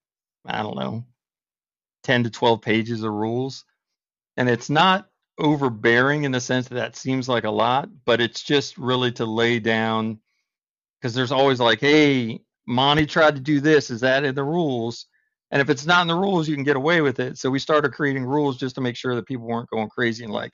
[0.47, 1.05] I don't know,
[2.05, 3.65] 10 to 12 pages of rules.
[4.37, 8.43] And it's not overbearing in the sense that that seems like a lot, but it's
[8.43, 10.19] just really to lay down
[11.01, 13.91] because there's always like, hey, Monty tried to do this.
[13.91, 15.07] Is that in the rules?
[15.51, 17.37] And if it's not in the rules, you can get away with it.
[17.37, 20.33] So we started creating rules just to make sure that people weren't going crazy and
[20.33, 20.53] like,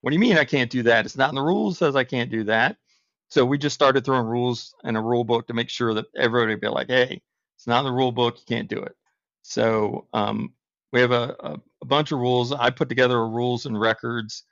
[0.00, 1.04] what do you mean I can't do that?
[1.04, 2.76] It's not in the rules, says I can't do that.
[3.28, 6.54] So we just started throwing rules in a rule book to make sure that everybody
[6.54, 7.20] would be like, hey,
[7.56, 8.96] it's not in the rule book, you can't do it.
[9.42, 10.54] So um,
[10.92, 12.52] we have a, a, a, bunch of rules.
[12.52, 14.44] I put together a rules and records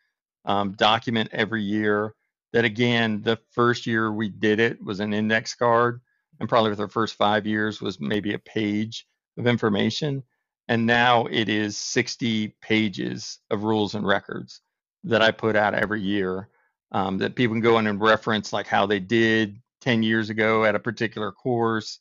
[0.44, 2.14] um, document every year.
[2.52, 6.00] That again, the first year we did it was an index card,
[6.40, 10.22] and probably with our first five years was maybe a page of information.
[10.68, 14.60] And now it is 60 pages of rules and records
[15.04, 16.48] that I put out every year
[16.92, 20.64] um, that people can go in and reference, like how they did 10 years ago
[20.64, 22.00] at a particular course.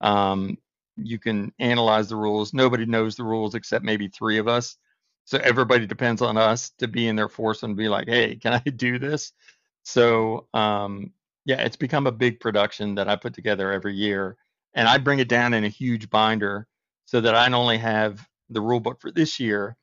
[0.00, 0.58] Um,
[0.96, 2.54] you can analyze the rules.
[2.54, 4.76] Nobody knows the rules except maybe three of us.
[5.24, 8.54] So everybody depends on us to be in their force and be like, hey, can
[8.54, 9.32] I do this?
[9.82, 11.12] So um,
[11.44, 14.36] yeah, it's become a big production that I put together every year.
[14.74, 16.66] And I bring it down in a huge binder
[17.06, 19.76] so that I not only have the rule book for this year,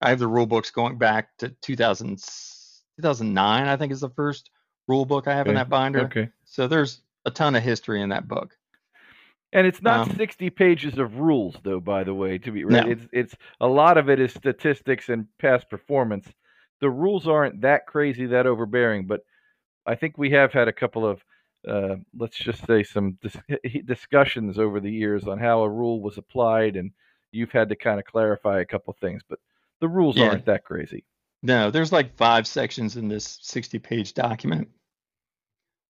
[0.00, 2.18] I have the rule books going back to 2000,
[3.00, 4.50] 2009, I think is the first
[4.88, 5.50] rule book I have okay.
[5.50, 6.00] in that binder.
[6.00, 6.28] Okay.
[6.44, 8.56] So there's a ton of history in that book.
[9.52, 11.80] And it's not um, 60 pages of rules, though.
[11.80, 12.92] By the way, to be right, no.
[12.92, 16.28] it's it's a lot of it is statistics and past performance.
[16.80, 19.22] The rules aren't that crazy, that overbearing, but
[19.86, 21.24] I think we have had a couple of,
[21.66, 26.16] uh, let's just say, some dis- discussions over the years on how a rule was
[26.16, 26.92] applied, and
[27.32, 29.22] you've had to kind of clarify a couple things.
[29.28, 29.40] But
[29.80, 30.28] the rules yeah.
[30.28, 31.04] aren't that crazy.
[31.42, 34.68] No, there's like five sections in this 60 page document.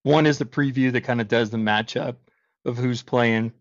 [0.03, 2.17] One is the preview that kind of does the matchup
[2.65, 3.53] of who's playing.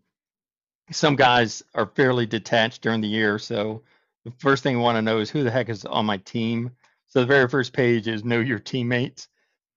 [0.92, 3.82] Some guys are fairly detached during the year, so
[4.24, 6.70] the first thing you want to know is who the heck is on my team.
[7.08, 9.28] So the very first page is know your teammates.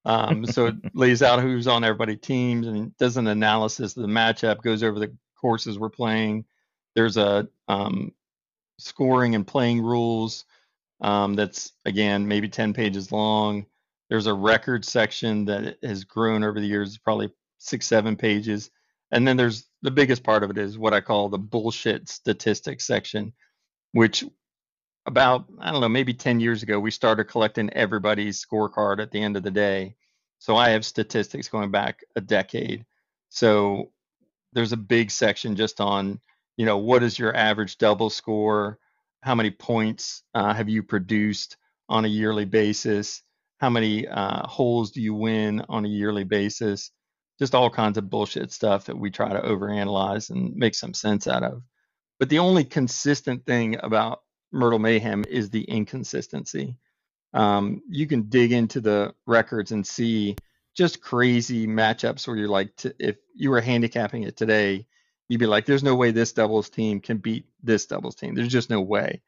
[0.06, 4.10] Um, so it lays out who's on everybody's teams and does an analysis of the
[4.10, 6.46] matchup, goes over the courses we're playing.
[6.96, 8.14] There's a um,
[8.78, 10.46] scoring and playing rules
[11.02, 13.66] um, that's again maybe 10 pages long.
[14.10, 18.70] There's a record section that has grown over the years, probably six, seven pages.
[19.12, 22.86] And then there's the biggest part of it is what I call the bullshit statistics
[22.86, 23.34] section,
[23.92, 24.24] which
[25.06, 29.22] about, I don't know, maybe 10 years ago, we started collecting everybody's scorecard at the
[29.22, 29.96] end of the day.
[30.40, 32.86] So I have statistics going back a decade.
[33.30, 33.92] So
[34.54, 36.20] there's a big section just on,
[36.58, 38.80] you know, what is your average double score?
[39.24, 41.56] How many points uh, have you produced
[41.88, 43.24] on a yearly basis?
[43.58, 46.92] How many uh, holes do you win on a yearly basis?
[47.40, 51.26] Just all kinds of bullshit stuff that we try to overanalyze and make some sense
[51.26, 51.64] out of.
[52.20, 54.20] But the only consistent thing about
[54.52, 56.76] Myrtle Mayhem is the inconsistency.
[57.34, 60.36] Um, you can dig into the records and see
[60.76, 64.86] just crazy matchups where you're like, t- if you were handicapping it today,
[65.30, 68.36] you'd be like, there's no way this doubles team can beat this doubles team.
[68.36, 69.22] There's just no way.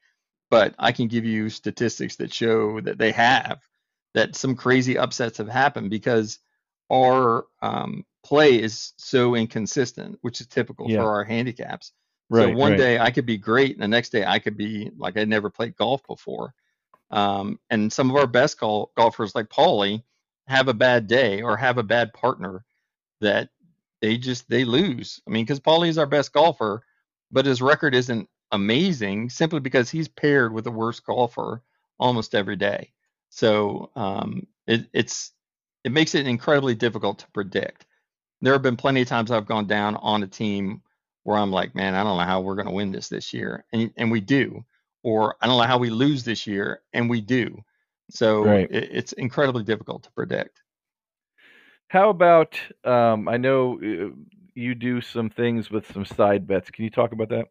[0.52, 3.62] But I can give you statistics that show that they have,
[4.14, 6.40] that some crazy upsets have happened because
[6.92, 11.02] our um, play is so inconsistent, which is typical yeah.
[11.02, 11.94] for our handicaps.
[12.30, 12.78] Right, so one right.
[12.78, 15.50] day I could be great, and the next day I could be like I never
[15.50, 16.54] played golf before.
[17.12, 20.04] Um, and some of our best gol- golfers, like Paulie,
[20.48, 22.66] have a bad day or have a bad partner
[23.22, 23.50] that
[24.02, 25.22] they just they lose.
[25.28, 26.84] I mean, because Paulie is our best golfer,
[27.32, 31.62] but his record isn't amazing simply because he's paired with the worst golfer
[32.00, 32.92] almost every day.
[33.30, 35.32] So um, it, it's
[35.84, 37.86] it makes it incredibly difficult to predict.
[38.42, 40.82] There have been plenty of times I've gone down on a team
[41.24, 43.66] where I'm like, man, I don't know how we're going to win this this year,
[43.74, 44.64] and and we do,
[45.04, 47.64] or I don't know how we lose this year, and we do.
[48.12, 48.70] So right.
[48.70, 50.62] it, it's incredibly difficult to predict.
[51.96, 52.60] How about?
[52.84, 54.10] Um, I know uh,
[54.54, 56.70] you do some things with some side bets.
[56.70, 57.48] Can you talk about that?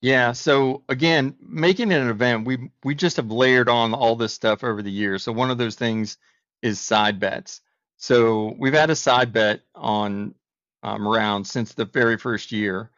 [0.00, 0.32] Yeah.
[0.32, 4.64] So again, making it an event, we we just have layered on all this stuff
[4.64, 5.22] over the years.
[5.22, 6.18] So one of those things
[6.60, 7.60] is side bets.
[7.96, 10.34] So we've had a side bet on
[10.82, 12.90] um, around since the very first year.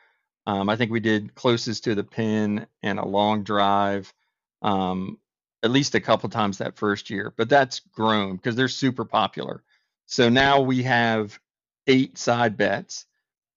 [0.46, 4.14] Um, I think we did closest to the pin and a long drive,
[4.62, 5.18] um,
[5.62, 7.34] at least a couple times that first year.
[7.36, 9.62] But that's grown because they're super popular.
[10.06, 11.38] So now we have
[11.86, 13.06] eight side bets.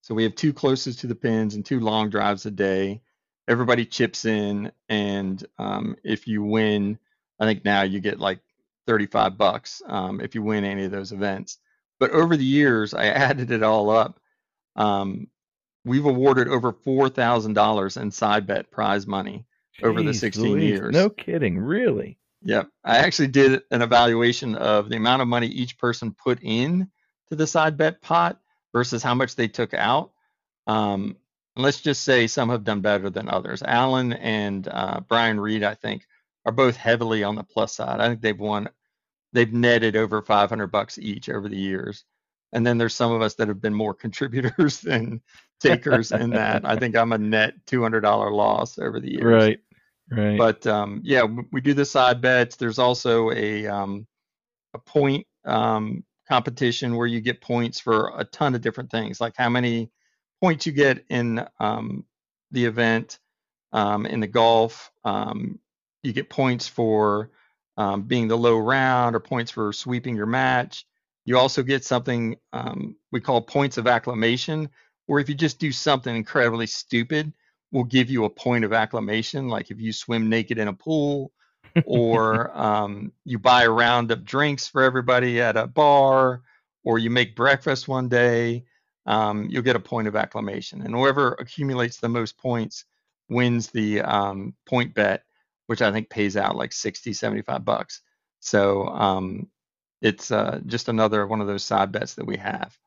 [0.02, 3.02] So we have two closest to the pins and two long drives a day.
[3.48, 7.00] Everybody chips in, and um, if you win,
[7.40, 8.40] I think now you get like
[8.86, 11.58] 35 bucks um, if you win any of those events.
[12.00, 14.20] But over the years, I added it all up.
[14.76, 15.28] Um,
[15.84, 19.46] we've awarded over four thousand dollars in side bet prize money
[19.80, 20.94] Jeez over the 16 Louise, years.
[20.94, 22.19] No kidding, really?
[22.44, 22.70] Yep.
[22.84, 26.90] I actually did an evaluation of the amount of money each person put in
[27.30, 28.40] to the side bet pot
[28.74, 30.12] versus how much they took out.
[30.68, 31.18] Um,
[31.56, 33.62] let's just say some have done better than others.
[33.64, 36.06] Alan and uh, Brian Reed, I think,
[36.46, 38.00] are both heavily on the plus side.
[38.00, 38.70] I think they've won,
[39.34, 42.06] they've netted over 500 bucks each over the years.
[42.54, 45.22] And then there's some of us that have been more contributors than
[45.60, 46.66] takers in that.
[46.66, 49.24] I think I'm a net $200 loss over the years.
[49.24, 49.60] Right.
[50.12, 50.38] Right.
[50.38, 52.56] But um, yeah, we do the side bets.
[52.56, 54.08] There's also a um,
[54.74, 59.34] a point um, competition where you get points for a ton of different things, like
[59.38, 59.92] how many
[60.42, 62.06] points you get in um,
[62.52, 63.20] the event,
[63.72, 64.92] um, in the golf.
[65.04, 65.60] Um,
[66.04, 67.30] you get points for
[67.78, 70.86] um, being the low round or points for sweeping your match.
[71.26, 74.70] You also get something um, we call points of acclamation,
[75.06, 77.34] where if you just do something incredibly stupid,
[77.72, 79.48] we'll give you a point of acclamation.
[79.48, 81.32] Like if you swim naked in a pool,
[81.86, 86.42] or um, you buy a round of drinks for everybody at a bar,
[86.84, 88.66] or you make breakfast one day,
[89.06, 90.82] um, you'll get a point of acclamation.
[90.82, 92.86] And whoever accumulates the most points
[93.30, 95.24] wins the um, point bet,
[95.68, 98.02] which I think pays out like 60, 75 bucks.
[98.40, 99.48] So um,
[100.02, 102.78] it's uh, just another one of those side bets that we have.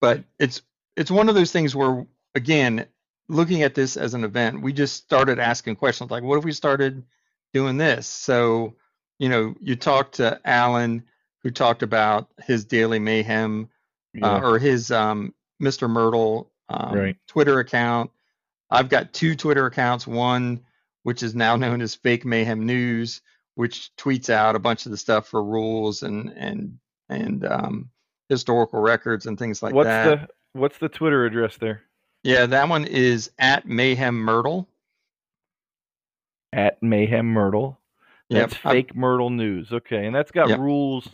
[0.00, 0.62] But it's
[0.96, 2.86] it's one of those things where again,
[3.28, 6.52] looking at this as an event, we just started asking questions like, what if we
[6.52, 7.04] started
[7.52, 8.06] doing this?
[8.06, 8.74] So,
[9.18, 11.04] you know, you talked to Alan,
[11.42, 13.68] who talked about his daily mayhem
[14.16, 14.36] uh, yeah.
[14.36, 15.88] uh, or his um, Mr.
[15.88, 17.16] Myrtle um, right.
[17.26, 18.10] Twitter account.
[18.70, 20.06] I've got two Twitter accounts.
[20.06, 20.60] One,
[21.02, 23.20] which is now known as Fake Mayhem News,
[23.54, 27.90] which tweets out a bunch of the stuff for rules and and and um,
[28.28, 30.08] historical records and things like what's that.
[30.08, 30.28] What's the
[30.60, 31.82] what's the Twitter address there?
[32.22, 34.68] Yeah, that one is at Mayhem Myrtle.
[36.52, 37.78] At Mayhem Myrtle.
[38.30, 38.62] That's yep.
[38.62, 39.72] fake Myrtle news.
[39.72, 40.58] Okay, and that's got yep.
[40.58, 41.08] rules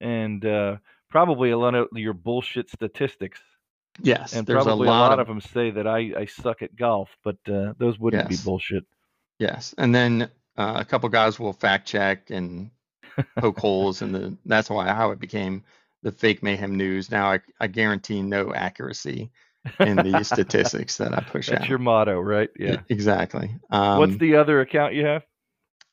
[0.00, 0.76] and uh,
[1.10, 3.40] probably a lot of your bullshit statistics.
[4.02, 6.62] Yes, and probably a lot, a lot of, of, them say that I, I suck
[6.62, 8.40] at golf, but uh, those wouldn't yes.
[8.40, 8.84] be bullshit.
[9.38, 12.70] Yes, and then uh, a couple guys will fact check and
[13.38, 15.64] poke holes, and the that's why how it became
[16.02, 17.10] the fake mayhem news.
[17.10, 19.30] Now I, I guarantee no accuracy
[19.80, 21.52] in the statistics that I push out.
[21.52, 21.68] That's out.
[21.68, 22.50] your motto, right?
[22.58, 22.80] Yeah.
[22.88, 23.54] Exactly.
[23.70, 25.22] Um, What's the other account you have?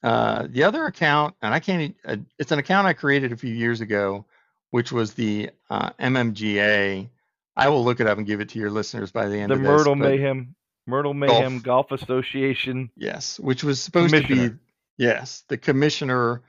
[0.03, 1.95] Uh, the other account, and I can't.
[2.05, 4.25] Uh, it's an account I created a few years ago,
[4.71, 7.07] which was the uh, MMGA.
[7.55, 9.55] I will look it up and give it to your listeners by the end the
[9.55, 9.67] of this.
[9.67, 10.55] The Myrtle Mayhem,
[10.86, 11.89] Myrtle Mayhem Golf.
[11.89, 12.01] Golf.
[12.01, 12.89] Association.
[12.97, 14.55] Yes, which was supposed to be
[14.97, 16.41] yes the commissioner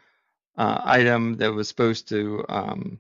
[0.57, 2.99] uh, item that was supposed to um,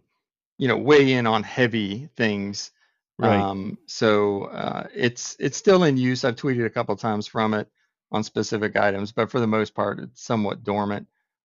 [0.58, 2.70] you know weigh in on heavy things
[3.18, 3.38] Right.
[3.38, 6.24] Um, so uh, it's it's still in use.
[6.24, 7.68] I've tweeted a couple times from it
[8.10, 11.06] on specific items, but for the most part, it's somewhat dormant.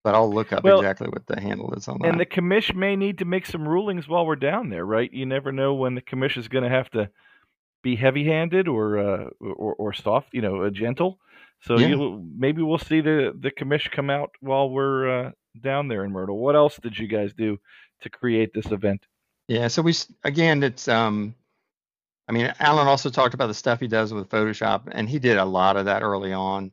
[0.03, 2.07] But I'll look up well, exactly what the handle is on that.
[2.07, 5.11] And the commission may need to make some rulings while we're down there, right?
[5.11, 7.09] You never know when the commission is going to have to
[7.83, 11.19] be heavy-handed or uh, or, or soft, you know, uh, gentle.
[11.61, 11.87] So yeah.
[11.87, 16.11] you maybe we'll see the the commission come out while we're uh, down there in
[16.11, 16.37] Myrtle.
[16.37, 17.57] What else did you guys do
[18.01, 19.01] to create this event?
[19.47, 19.93] Yeah, so we
[20.23, 21.33] again, it's um,
[22.27, 25.37] I mean, Alan also talked about the stuff he does with Photoshop, and he did
[25.37, 26.71] a lot of that early on,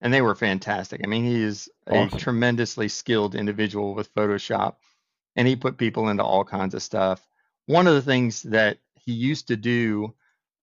[0.00, 1.00] and they were fantastic.
[1.02, 2.18] I mean, he is awesome.
[2.18, 4.76] a tremendously skilled individual with Photoshop,
[5.36, 7.26] and he put people into all kinds of stuff.
[7.66, 10.14] One of the things that he used to do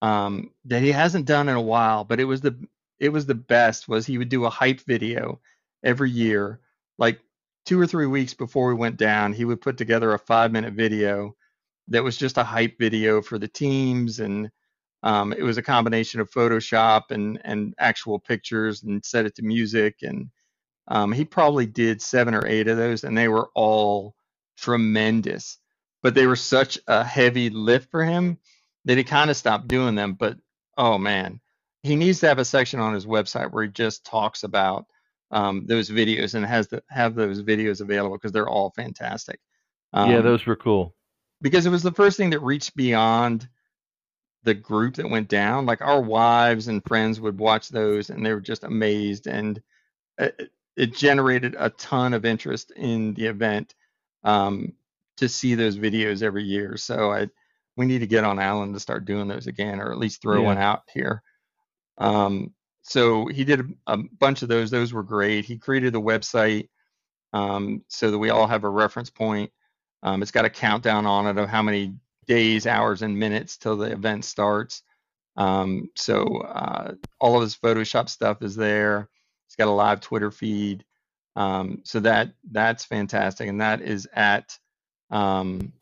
[0.02, 2.56] um, that he hasn't done in a while, but it was the
[3.00, 5.40] it was the best was he would do a hype video
[5.84, 6.60] every year,
[6.98, 7.20] like
[7.66, 9.34] two or three weeks before we went down.
[9.34, 11.36] He would put together a five minute video
[11.90, 14.50] that was just a hype video for the teams and
[15.04, 19.44] um, it was a combination of Photoshop and and actual pictures and set it to
[19.44, 20.30] music and
[20.88, 24.16] um, he probably did seven or eight of those and they were all
[24.58, 25.58] tremendous.
[26.02, 28.38] But they were such a heavy lift for him
[28.86, 30.38] that he kind of stopped doing them but
[30.78, 31.40] oh man.
[31.84, 34.88] He needs to have a section on his website where he just talks about
[35.32, 39.40] um, those videos and has to have those videos available because they're all fantastic.
[39.94, 40.97] Yeah those were cool
[41.42, 43.48] because it was the first thing that reached beyond
[44.44, 45.66] the group that went down.
[45.66, 49.28] Like our wives and friends would watch those and they were just amazed.
[49.28, 49.62] And
[50.18, 53.76] it, it generated a ton of interest in the event
[54.24, 54.74] um,
[55.18, 56.78] to see those videos every year.
[56.78, 57.28] So I,
[57.76, 60.42] we need to get on Alan to start doing those again, or at least throw
[60.42, 60.46] yeah.
[60.46, 61.22] one out here.
[61.98, 64.72] Um, so he did a, a, bunch of those.
[64.72, 65.46] Those were great.
[65.46, 66.70] He created the website
[67.34, 69.52] um, so that we all have a reference point.
[70.04, 71.96] Um, it's got a countdown on it of how many
[72.28, 74.84] days, hours, and minutes till the event starts.
[75.36, 79.10] Um, so uh, all of his Photoshop stuff is there.
[79.48, 80.84] It's got a live Twitter feed.
[81.36, 84.58] Um, so that that's fantastic, and that is at
[85.12, 85.74] um,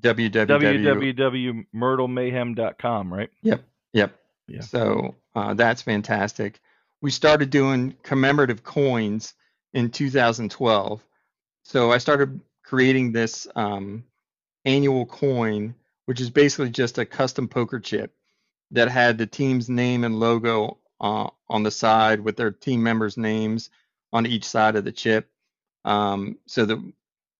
[0.00, 0.46] www.
[0.46, 3.30] www.myrtlemayhem.com, right?
[3.42, 4.16] Yep, yep.
[4.48, 4.60] Yeah.
[4.60, 6.60] So uh, that's fantastic.
[7.00, 9.34] We started doing commemorative coins
[9.72, 11.02] in 2012.
[11.62, 12.40] So I started
[12.70, 14.04] creating this um,
[14.64, 15.74] annual coin,
[16.06, 18.14] which is basically just a custom poker chip
[18.70, 23.16] that had the team's name and logo uh, on the side with their team members'
[23.16, 23.70] names
[24.12, 25.28] on each side of the chip.
[25.84, 26.92] Um, so that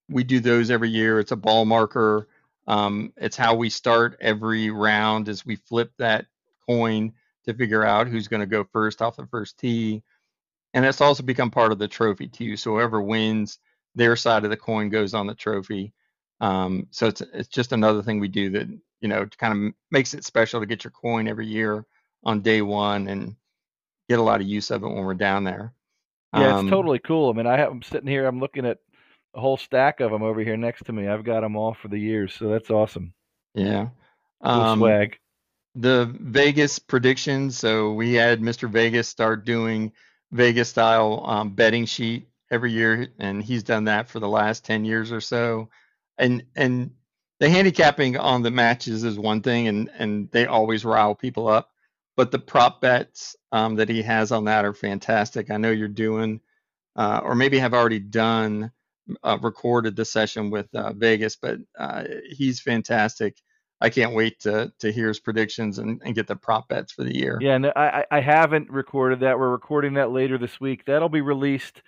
[0.08, 1.20] we do those every year.
[1.20, 2.26] It's a ball marker.
[2.66, 6.26] Um, it's how we start every round as we flip that
[6.68, 7.12] coin
[7.44, 10.02] to figure out who's going to go first off the first tee.
[10.74, 12.56] And it's also become part of the trophy too.
[12.56, 13.60] So whoever wins,
[14.00, 15.92] their side of the coin goes on the trophy.
[16.40, 18.66] Um, so it's it's just another thing we do that
[19.00, 21.84] you know kind of makes it special to get your coin every year
[22.24, 23.36] on day one and
[24.08, 25.74] get a lot of use of it when we're down there.
[26.34, 27.28] Yeah, um, it's totally cool.
[27.28, 28.78] I mean, I have, I'm sitting here, I'm looking at
[29.34, 31.06] a whole stack of them over here next to me.
[31.06, 33.12] I've got them all for the years, so that's awesome.
[33.54, 33.88] Yeah,
[34.40, 35.18] um, swag.
[35.74, 37.58] The Vegas predictions.
[37.58, 38.68] So we had Mr.
[38.68, 39.92] Vegas start doing
[40.32, 44.84] Vegas style um, betting sheet every year, and he's done that for the last ten
[44.84, 45.68] years or so.
[46.18, 46.92] And and
[47.38, 51.70] the handicapping on the matches is one thing, and and they always rile people up.
[52.16, 55.50] But the prop bets um, that he has on that are fantastic.
[55.50, 56.40] I know you're doing,
[56.96, 58.72] uh, or maybe have already done,
[59.22, 63.38] uh, recorded the session with uh, Vegas, but uh, he's fantastic.
[63.80, 67.04] I can't wait to to hear his predictions and, and get the prop bets for
[67.04, 67.38] the year.
[67.40, 69.38] Yeah, no, I I haven't recorded that.
[69.38, 70.84] We're recording that later this week.
[70.84, 71.80] That'll be released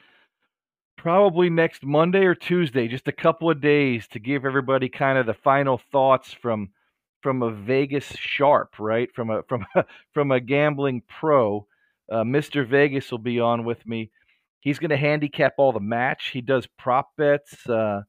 [1.03, 5.26] probably next Monday or Tuesday, just a couple of days to give everybody kind of
[5.26, 6.70] the final thoughts from
[7.22, 9.12] from a Vegas sharp, right?
[9.12, 9.84] From a from a,
[10.14, 11.66] from a gambling pro.
[12.11, 12.66] Uh, Mr.
[12.66, 14.11] Vegas will be on with me.
[14.61, 16.30] He's going to handicap all the match.
[16.32, 17.68] He does prop bets.
[17.68, 18.03] Uh,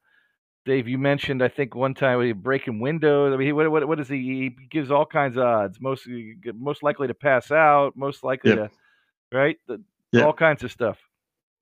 [0.66, 3.34] Dave, you mentioned I think one time he breaking windows.
[3.34, 4.18] I mean, what, what what is he?
[4.18, 5.82] He gives all kinds of odds.
[5.82, 6.08] Most
[6.54, 7.94] most likely to pass out.
[7.96, 8.72] Most likely yep.
[9.32, 9.58] to right.
[9.68, 9.82] The,
[10.12, 10.26] yep.
[10.26, 11.00] All kinds of stuff.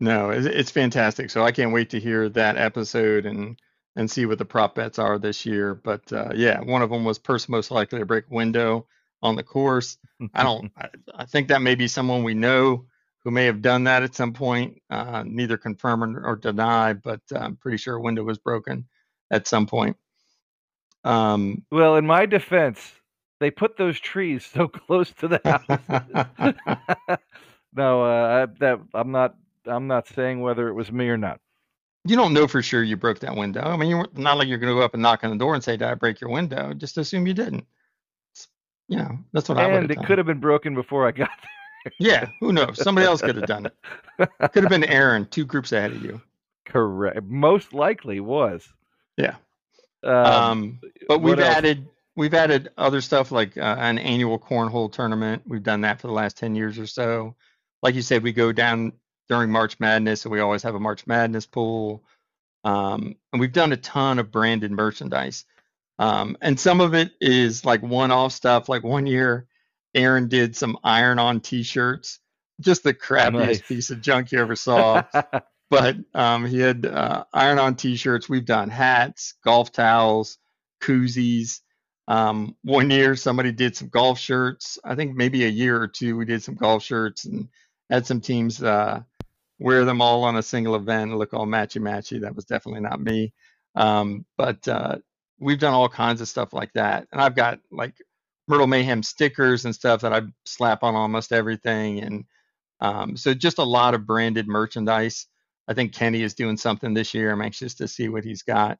[0.02, 1.30] No, it's fantastic.
[1.30, 3.62] So I can't wait to hear that episode and
[3.96, 5.76] and see what the prop bets are this year.
[5.76, 8.88] But uh, yeah, one of them was person most likely to break window
[9.22, 10.00] on the course.
[10.34, 10.72] I don't.
[10.76, 12.86] I, I, think that may be someone we know
[13.24, 14.82] who may have done that at some point.
[14.90, 18.88] Uh, neither confirm or deny, but uh, I'm pretty sure a window was broken
[19.30, 19.98] at some point.
[21.04, 22.92] Um, well, in my defense,
[23.40, 27.20] they put those trees so close to the house.
[27.76, 29.36] no, uh, that I'm not
[29.66, 31.40] I'm not saying whether it was me or not.
[32.06, 33.62] You don't know for sure you broke that window.
[33.62, 35.54] I mean, you're not like you're going to go up and knock on the door
[35.54, 37.66] and say, "Did I break your window?" Just assume you didn't.
[38.34, 38.48] It's,
[38.88, 39.76] you know, that's what and I.
[39.78, 41.94] And it could have been broken before I got there.
[42.00, 42.82] yeah, who knows?
[42.82, 44.30] Somebody else could have done it.
[44.52, 46.22] Could have been Aaron, two groups ahead of you.
[46.66, 47.24] Correct.
[47.24, 48.68] Most likely was.
[49.18, 49.36] Yeah.
[50.04, 55.44] Um, um but we've added we've added other stuff like uh, an annual cornhole tournament.
[55.46, 57.36] We've done that for the last ten years or so.
[57.84, 58.94] Like you said, we go down
[59.32, 62.04] during March Madness, and we always have a March Madness pool.
[62.66, 65.46] Um, and we've done a ton of branded merchandise.
[66.00, 68.68] Um, and some of it is like one-off stuff.
[68.68, 69.48] Like one year,
[69.96, 72.20] Aaron did some iron-on T-shirts,
[72.60, 73.62] just the crappiest nice.
[73.62, 75.04] piece of junk you ever saw.
[75.70, 78.28] but um, he had uh, iron-on T-shirts.
[78.28, 80.40] We've done hats, golf towels,
[80.82, 81.62] koozies.
[82.10, 84.78] Um, one year, somebody did some golf shirts.
[84.84, 87.48] I think maybe a year or two, we did some golf shirts and
[87.90, 89.02] had some teams uh,
[89.62, 92.20] wear them all on a single event and look all matchy matchy.
[92.20, 93.32] That was definitely not me.
[93.76, 94.98] Um, but uh,
[95.40, 97.08] we've done all kinds of stuff like that.
[97.12, 97.94] And I've got like
[98.48, 102.02] Myrtle Mayhem stickers and stuff that I slap on almost everything.
[102.02, 102.26] And
[102.80, 105.28] um, so just a lot of branded merchandise.
[105.68, 107.32] I think Kenny is doing something this year.
[107.32, 108.80] I'm anxious to see what he's got.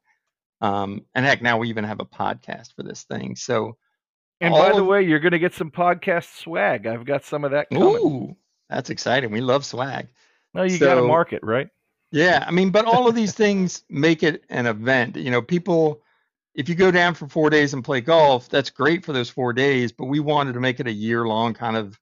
[0.62, 3.36] Um, and heck, now we even have a podcast for this thing.
[3.36, 3.78] So,
[4.42, 6.88] and by the way, you're going to get some podcast swag.
[6.88, 7.88] I've got some of that coming.
[7.88, 8.36] Ooh,
[8.68, 9.32] that's exciting.
[9.32, 10.08] We love swag.
[10.54, 11.70] No, you so, got to market, right?
[12.12, 15.16] Yeah, I mean, but all of these things make it an event.
[15.16, 16.02] You know, people,
[16.54, 19.54] if you go down for four days and play golf, that's great for those four
[19.54, 19.92] days.
[19.94, 21.98] But we wanted to make it a year long kind of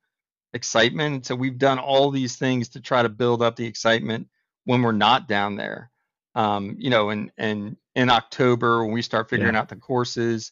[0.54, 1.28] excitement.
[1.28, 4.28] So we've done all these things to try to build up the excitement
[4.66, 5.92] when we're not down there.
[6.34, 9.60] Um, you know, and and in October when we start figuring yeah.
[9.60, 10.52] out the courses,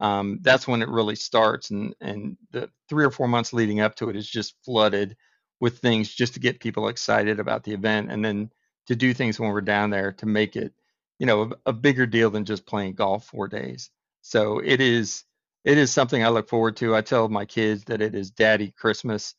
[0.00, 1.70] um, that's when it really starts.
[1.70, 5.16] And and the three or four months leading up to it is just flooded
[5.60, 8.50] with things just to get people excited about the event and then
[8.86, 10.72] to do things when we're down there to make it
[11.18, 13.90] you know a, a, bigger deal than just playing golf four days
[14.22, 15.24] so it is
[15.64, 18.72] it is something i look forward to i tell my kids that it is daddy
[18.76, 19.34] christmas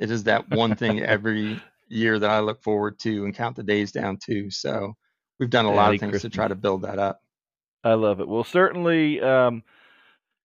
[0.00, 1.60] it is that one thing every
[1.90, 4.50] year that I look forward to and count the days down to.
[4.50, 4.96] So
[5.38, 6.32] we've done a lot of things Christmas.
[6.32, 7.20] to try to build that up.
[7.84, 8.28] I love it.
[8.28, 9.62] Well, certainly, um,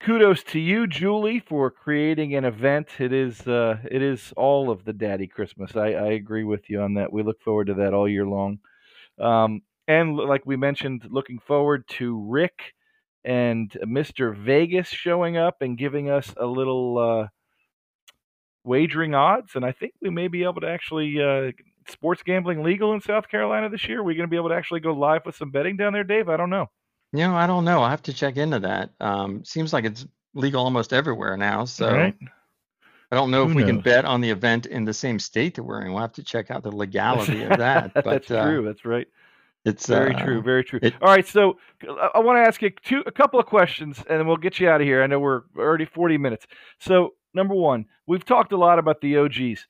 [0.00, 2.88] kudos to you, Julie, for creating an event.
[2.98, 5.76] It is uh, it is all of the Daddy Christmas.
[5.76, 7.12] I, I agree with you on that.
[7.12, 8.58] We look forward to that all year long.
[9.18, 12.74] Um, and like we mentioned, looking forward to Rick
[13.24, 14.36] and Mr.
[14.36, 17.28] Vegas showing up and giving us a little uh,
[18.64, 19.52] wagering odds.
[19.54, 21.52] And I think we may be able to actually uh,
[21.88, 24.02] sports gambling legal in South Carolina this year.
[24.02, 26.28] We're going to be able to actually go live with some betting down there, Dave.
[26.28, 26.68] I don't know.
[27.12, 27.82] You know, I don't know.
[27.82, 28.90] I have to check into that.
[29.00, 31.64] Um, seems like it's legal almost everywhere now.
[31.64, 32.16] So right?
[33.10, 35.54] I don't know Who if we can bet on the event in the same state
[35.54, 35.92] that we're in.
[35.92, 37.92] We'll have to check out the legality of that.
[37.94, 38.64] But That's uh, true.
[38.64, 39.08] That's right.
[39.64, 40.42] it's Very uh, true.
[40.42, 40.78] Very true.
[40.82, 41.26] it- All right.
[41.26, 44.36] So I, I want to ask you two, a couple of questions, and then we'll
[44.36, 45.02] get you out of here.
[45.02, 46.46] I know we're already 40 minutes.
[46.78, 49.66] So number one, we've talked a lot about the OGs.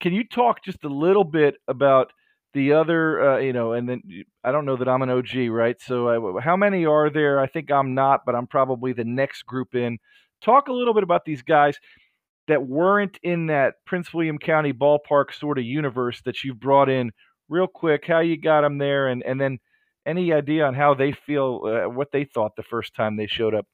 [0.00, 2.12] Can you talk just a little bit about
[2.54, 4.02] the other, uh, you know, and then
[4.44, 5.80] I don't know that I'm an OG, right?
[5.80, 7.40] So I, how many are there?
[7.40, 9.98] I think I'm not, but I'm probably the next group in.
[10.42, 11.78] Talk a little bit about these guys
[12.48, 17.12] that weren't in that Prince William County ballpark sort of universe that you've brought in
[17.48, 19.58] real quick, how you got them there, and, and then
[20.06, 23.54] any idea on how they feel, uh, what they thought the first time they showed
[23.54, 23.66] up.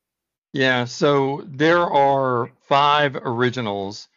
[0.53, 4.09] Yeah, so there are five originals,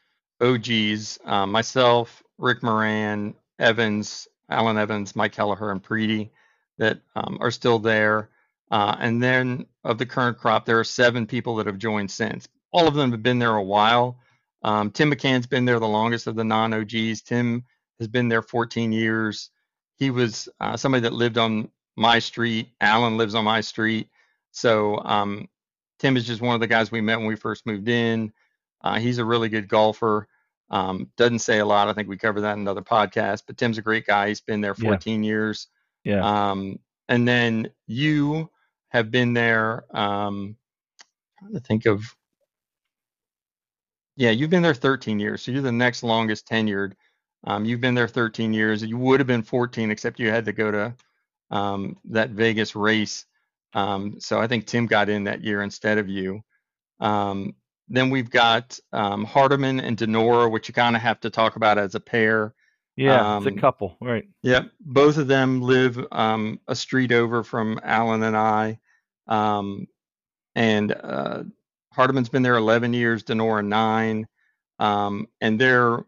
[0.42, 6.30] OGs, um, myself, Rick Moran, Evans, Alan Evans, Mike Kelleher, and Preety
[6.78, 8.30] that um, are still there.
[8.70, 12.48] Uh, and then of the current crop, there are seven people that have joined since.
[12.72, 14.18] All of them have been there a while.
[14.64, 17.22] Um, Tim McCann's been there the longest of the non OGs.
[17.22, 17.66] Tim
[18.00, 19.50] has been there 14 years.
[19.98, 22.70] He was uh, somebody that lived on my street.
[22.80, 24.10] Alan lives on my street.
[24.52, 25.50] So um,
[26.00, 28.32] Tim is just one of the guys we met when we first moved in.
[28.84, 30.28] Uh, he's a really good golfer.
[30.72, 31.90] Um, doesn't say a lot.
[31.90, 33.44] I think we covered that in another podcast.
[33.46, 34.30] But Tim's a great guy.
[34.30, 34.90] He's been there Yeah.
[34.90, 35.68] 14 years.
[36.04, 36.22] Yeah.
[36.24, 38.50] Um, and then you
[38.90, 39.84] have been there.
[39.96, 40.56] Um,
[41.40, 42.04] trying to think of.
[44.16, 45.42] Yeah, you've been there 13 years.
[45.42, 46.94] So you're the next longest tenured.
[47.44, 48.84] Um, you've been there 13 years.
[48.84, 50.96] You would have been 14, except you had to go to
[51.50, 53.26] um, that Vegas race.
[53.74, 56.44] Um, so I think Tim got in that year instead of you.
[57.00, 57.56] Um,
[57.92, 61.78] then we've got um, Hardiman and Denora, which you kind of have to talk about
[61.78, 62.54] as a pair.
[62.96, 63.38] yeah.
[63.38, 63.98] it's um, a couple.
[64.00, 64.28] Right.
[64.44, 68.80] Yep, both of them live um, a street over from Alan and I.
[69.28, 69.88] Um,
[70.56, 71.44] and uh,
[71.92, 74.28] Hardiman's been there 11 years, Denora nine.
[74.80, 76.00] Um, and they're,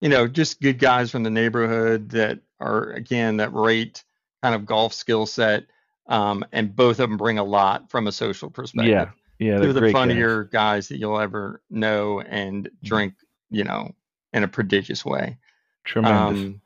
[0.00, 4.04] you know, just good guys from the neighborhood that are, again, that rate
[4.42, 5.64] kind of golf skill set.
[6.08, 8.90] Um, and both of them bring a lot from a social perspective.
[8.90, 9.10] Yeah.
[9.42, 9.58] Yeah.
[9.58, 10.00] They're the great guys.
[10.00, 10.88] funnier guys.
[10.88, 13.14] that you'll ever know and drink,
[13.50, 13.94] you know,
[14.32, 15.38] in a prodigious way.
[15.84, 16.42] Tremendous.
[16.42, 16.60] Um,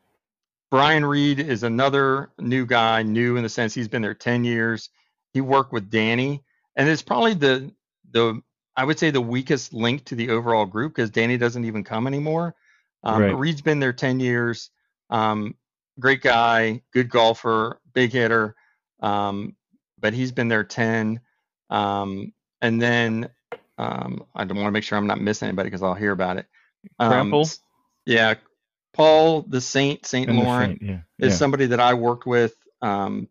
[0.71, 4.91] Brian Reed is another new guy, new in the sense he's been there 10 years.
[5.33, 6.43] He worked with Danny,
[6.75, 7.73] and it's probably the
[8.11, 8.41] the
[8.77, 12.07] I would say the weakest link to the overall group because Danny doesn't even come
[12.07, 12.55] anymore.
[13.03, 13.31] Um, Right.
[13.31, 14.71] but Reed's been there 10 years.
[15.09, 15.55] Um,
[15.99, 18.55] great guy, good golfer, big hitter.
[19.01, 19.57] Um,
[19.99, 21.21] but he's been there 10.
[21.71, 23.29] Um, and then
[23.79, 26.39] um, I don't want to make sure I'm not missing anybody because I'll hear about
[26.39, 26.47] it.
[26.99, 27.11] Um,
[28.07, 28.35] yeah,
[28.95, 31.01] Paul the Saint, Saint And Laurent Saint, Yeah.
[31.27, 31.37] is yeah.
[31.39, 33.29] somebody that I worked with um,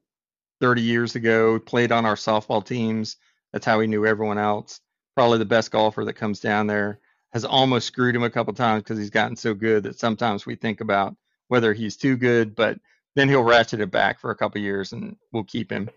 [0.61, 3.17] 30 years ago, played on our softball teams.
[3.53, 4.82] That's how he knew everyone else.
[5.15, 6.99] Probably the best golfer that comes down there.
[7.34, 10.55] Has almost screwed him a couple times because he's gotten so good that sometimes we
[10.55, 11.15] think about
[11.49, 12.80] whether he's too good, but
[13.15, 15.89] then he'll ratchet it back for a couple years and we'll keep him.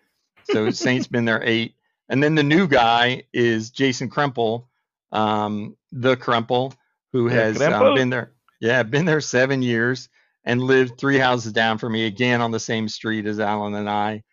[0.50, 1.74] So Saint's been there eight.
[2.08, 4.66] And then the new guy is Jason Krempel,
[5.12, 6.74] um, the Krempel,
[7.12, 8.32] who Yeah, has um, been there.
[8.60, 10.08] Yeah, been there seven years
[10.44, 13.88] and lived three houses down from me, again on the same street as Alan and
[13.88, 14.24] I.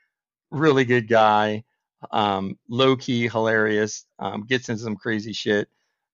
[0.52, 1.64] Really good guy,
[2.12, 5.68] um, low key, hilarious, um, gets into some crazy shit.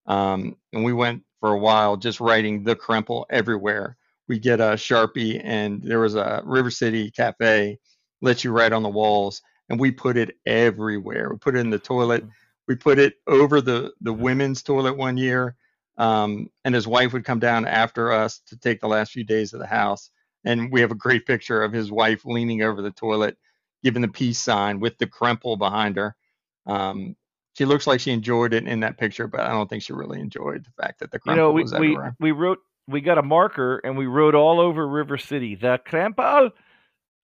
[0.08, 3.98] Um, and we went for a while just writing the Krempel everywhere.
[4.28, 7.78] We get a Sharpie, and there was a River City Cafe,
[8.22, 9.42] let you write on the walls,
[9.72, 11.30] and we put it everywhere.
[11.32, 12.26] We put it in the toilet.
[12.68, 15.56] We put it over the the women's toilet one year
[15.98, 19.54] um, and his wife would come down after us to take the last few days
[19.54, 20.10] of the house.
[20.44, 23.38] And we have a great picture of his wife leaning over the toilet,
[23.84, 26.16] giving the peace sign with the Krempel behind her.
[26.66, 27.16] Um,
[27.54, 30.20] she looks like she enjoyed it in that picture, but I don't think she really
[30.20, 32.16] enjoyed the fact that the You Krempel know, we, was we everywhere.
[32.20, 36.52] we wrote we got a marker and we wrote all over River City the Krempel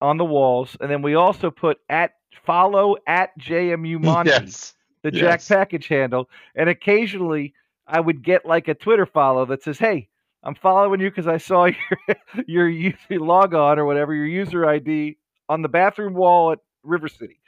[0.02, 2.12] on the walls, and then we also put at
[2.46, 4.74] follow at JMU Monty, yes.
[5.04, 5.46] the Jack.
[5.48, 7.54] Package handle, and occasionally
[7.88, 10.10] I would get like a Twitter follow that says, "Hey,
[10.44, 11.70] I'm following you because I saw
[12.48, 15.18] your your log on or whatever your user ID
[15.50, 17.40] on the bathroom wall at River City.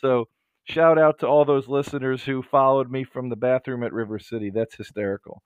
[0.00, 0.28] So
[0.64, 4.50] shout out to all those listeners who followed me from the bathroom at River City.
[4.50, 5.42] That's hysterical.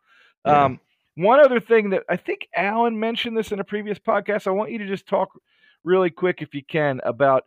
[0.46, 0.64] Yeah.
[0.64, 0.80] Um,
[1.16, 4.46] one other thing that I think Alan mentioned this in a previous podcast.
[4.46, 5.30] I want you to just talk
[5.84, 7.44] really quick, if you can, about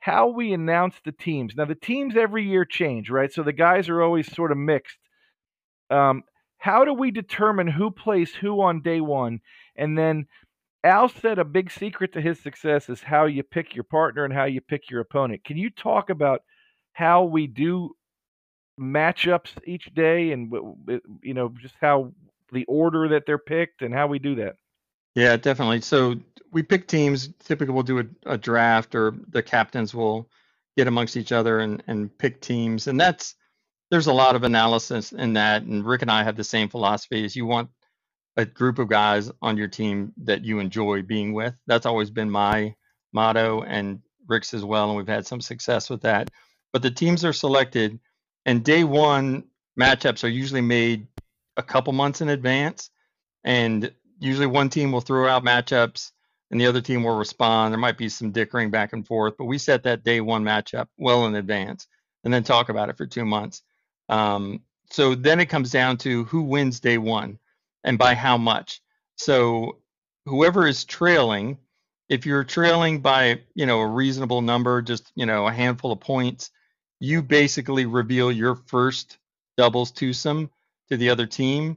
[0.00, 1.54] how we announce the teams.
[1.56, 3.32] Now, the teams every year change, right?
[3.32, 4.98] So the guys are always sort of mixed.
[5.90, 6.22] Um,
[6.58, 9.40] how do we determine who plays who on day one?
[9.76, 10.26] And then
[10.84, 14.32] Al said a big secret to his success is how you pick your partner and
[14.34, 15.44] how you pick your opponent.
[15.44, 16.42] Can you talk about
[16.92, 17.94] how we do
[18.80, 20.52] matchups each day and
[21.22, 22.12] you know just how
[22.52, 24.54] the order that they're picked and how we do that?
[25.18, 25.80] Yeah, definitely.
[25.80, 26.14] So
[26.52, 27.30] we pick teams.
[27.40, 28.04] Typically, we'll do a,
[28.34, 30.30] a draft, or the captains will
[30.76, 32.86] get amongst each other and, and pick teams.
[32.86, 33.34] And that's
[33.90, 35.62] there's a lot of analysis in that.
[35.62, 37.68] And Rick and I have the same philosophy: is you want
[38.36, 41.56] a group of guys on your team that you enjoy being with.
[41.66, 42.76] That's always been my
[43.12, 44.88] motto, and Rick's as well.
[44.88, 46.30] And we've had some success with that.
[46.72, 47.98] But the teams are selected,
[48.46, 49.46] and day one
[49.80, 51.08] matchups are usually made
[51.56, 52.90] a couple months in advance.
[53.42, 56.12] And usually one team will throw out matchups
[56.50, 57.72] and the other team will respond.
[57.72, 60.88] There might be some dickering back and forth, but we set that day one matchup
[60.96, 61.86] well in advance
[62.24, 63.62] and then talk about it for two months.
[64.08, 67.38] Um, so then it comes down to who wins day one
[67.84, 68.80] and by how much.
[69.16, 69.78] So
[70.26, 71.58] whoever is trailing,
[72.08, 76.00] if you're trailing by you know a reasonable number, just you know a handful of
[76.00, 76.50] points,
[77.00, 79.18] you basically reveal your first
[79.56, 80.50] doubles twosome
[80.88, 81.76] to the other team.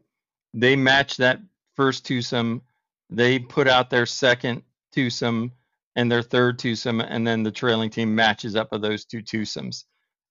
[0.53, 1.39] They match that
[1.75, 2.61] first twosome,
[3.09, 4.63] they put out their second
[4.93, 5.51] twosome
[5.95, 9.83] and their third twosome, and then the trailing team matches up of those two twosomes.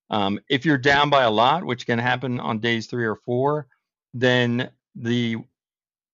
[0.08, 3.68] Um, if you're down by a lot, which can happen on days three or four,
[4.14, 5.36] then the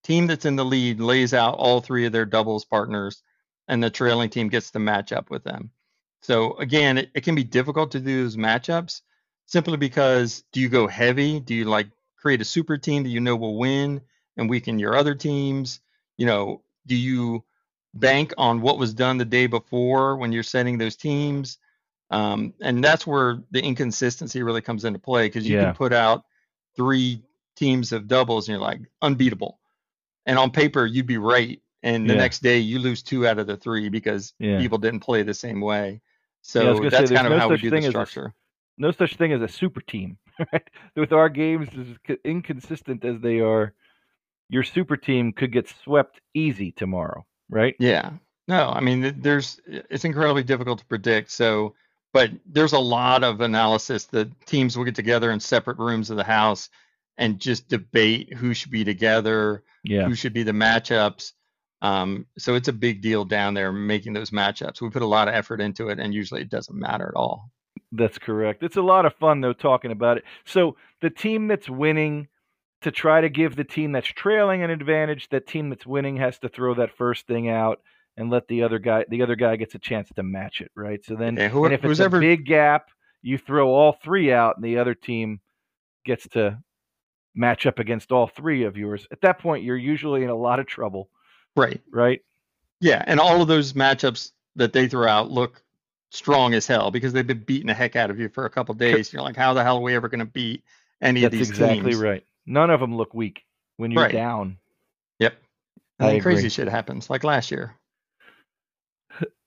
[0.04, 3.22] team that's in the lead lays out all three of their doubles partners,
[3.68, 5.70] and the trailing team gets to match up with them.
[6.22, 9.02] So again, it, it can be difficult to do those matchups
[9.46, 11.40] simply because do you go heavy?
[11.40, 14.00] Do you like create a super team that you know will win?
[14.37, 15.80] And weaken your other teams?
[16.16, 17.45] You know, do you
[17.95, 21.59] bank on what was done the day before when you're setting those teams?
[22.11, 25.64] Um, and that's where the inconsistency really comes into play because you yeah.
[25.64, 26.24] can put out
[26.76, 27.22] three
[27.57, 29.59] teams of doubles and you're like unbeatable.
[30.26, 31.61] And on paper, you'd be right.
[31.82, 32.20] And the yeah.
[32.20, 34.59] next day, you lose two out of the three because yeah.
[34.59, 36.01] people didn't play the same way.
[36.43, 38.34] So that's say, kind of no how we do the structure.
[38.78, 40.18] No such thing as a super team.
[40.53, 40.68] Right?
[40.95, 43.72] With our games, as inconsistent as they are,
[44.49, 47.74] your super team could get swept easy tomorrow, right?
[47.78, 48.12] Yeah.
[48.49, 51.30] No, I mean, there's it's incredibly difficult to predict.
[51.32, 51.74] So,
[52.12, 54.05] but there's a lot of analysis.
[54.05, 56.70] The teams will get together in separate rooms of the house
[57.18, 60.07] and just debate who should be together, yeah.
[60.07, 61.32] who should be the matchups.
[61.82, 64.80] Um, so it's a big deal down there making those matchups.
[64.80, 67.51] We put a lot of effort into it, and usually it doesn't matter at all.
[67.92, 68.62] That's correct.
[68.62, 70.24] It's a lot of fun though talking about it.
[70.44, 72.28] So the team that's winning
[72.87, 75.28] to try to give the team that's trailing an advantage.
[75.30, 77.80] That team that's winning has to throw that first thing out
[78.16, 81.05] and let the other guy the other guy gets a chance to match it, right?
[81.05, 82.18] So then yeah, and if it's ever...
[82.18, 82.91] a big gap,
[83.22, 85.41] you throw all three out and the other team
[86.05, 86.62] gets to
[87.34, 89.05] match up against all three of yours.
[89.11, 91.11] At that point you're usually in a lot of trouble.
[91.57, 91.80] Right.
[91.91, 92.20] Right?
[92.80, 95.61] Yeah, and all of those matchups that they throw out look
[96.11, 98.76] strong as hell because they've been beating the heck out of you for a couple
[98.76, 99.12] days.
[99.12, 100.62] You're like, how the hell are we ever going to beat
[101.03, 101.97] any That's of these exactly teams?
[101.97, 102.24] right.
[102.47, 103.44] None of them look weak
[103.76, 104.12] when you're right.
[104.12, 104.59] down.
[105.18, 105.34] Yep.
[105.99, 107.74] And crazy shit happens, like last year.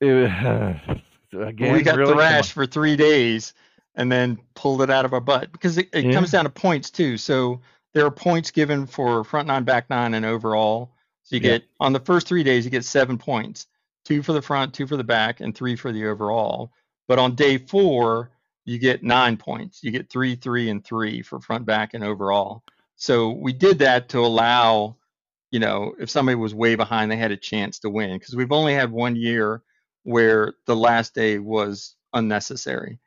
[1.32, 3.54] again, we got really thrashed for three days
[3.94, 6.12] and then pulled it out of our butt because it, it yeah.
[6.12, 7.16] comes down to points too.
[7.16, 7.60] So
[7.94, 10.92] there are points given for front nine, back nine, and overall.
[11.22, 11.58] So you yeah.
[11.58, 13.66] get on the first three days, you get seven points
[14.04, 16.72] two for the front, two for the back, and three for the overall.
[17.08, 18.30] But on day four,
[18.64, 19.82] you get nine points.
[19.82, 22.62] You get three, three, and three for front, back, and overall.
[23.00, 24.96] So we did that to allow,
[25.50, 28.52] you know, if somebody was way behind, they had a chance to win because we've
[28.52, 29.62] only had one year
[30.02, 33.00] where the last day was unnecessary.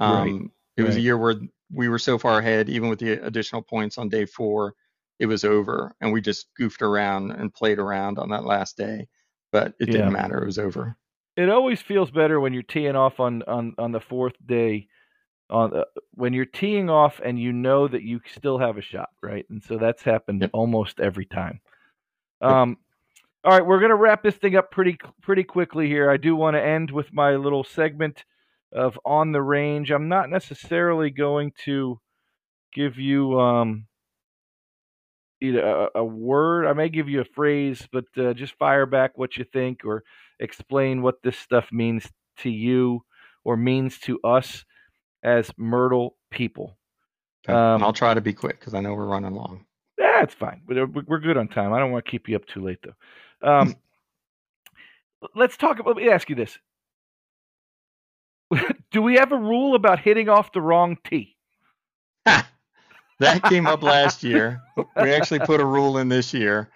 [0.00, 0.50] Um, right.
[0.76, 0.98] It was right.
[0.98, 1.36] a year where
[1.72, 4.74] we were so far ahead, even with the additional points on day four,
[5.20, 9.06] it was over, and we just goofed around and played around on that last day.
[9.52, 10.96] But it didn't matter; it was over.
[11.36, 14.88] It always feels better when you're teeing off on on on the fourth day
[15.50, 15.84] on uh,
[16.14, 19.46] when you're teeing off and you know that you still have a shot, right?
[19.50, 20.50] And so that's happened yep.
[20.52, 21.60] almost every time.
[22.40, 22.78] Um,
[23.44, 26.10] all right, we're gonna wrap this thing up pretty pretty quickly here.
[26.10, 28.24] I do want to end with my little segment
[28.72, 29.90] of on the range.
[29.90, 32.00] I'm not necessarily going to
[32.72, 33.86] give you um,
[35.40, 36.66] you know, a, a word.
[36.66, 40.02] I may give you a phrase, but uh, just fire back what you think or
[40.40, 43.02] explain what this stuff means to you
[43.44, 44.64] or means to us
[45.26, 46.78] as Myrtle people.
[47.46, 47.52] Okay.
[47.52, 49.66] Um, I'll try to be quick because I know we're running long.
[49.98, 50.62] That's fine.
[50.66, 51.72] We're, we're good on time.
[51.72, 53.48] I don't want to keep you up too late, though.
[53.48, 53.76] Um,
[55.34, 55.96] let's talk about.
[55.96, 56.58] Let me ask you this:
[58.92, 61.36] Do we have a rule about hitting off the wrong tee?
[62.24, 64.62] that came up last year.
[64.76, 66.70] We actually put a rule in this year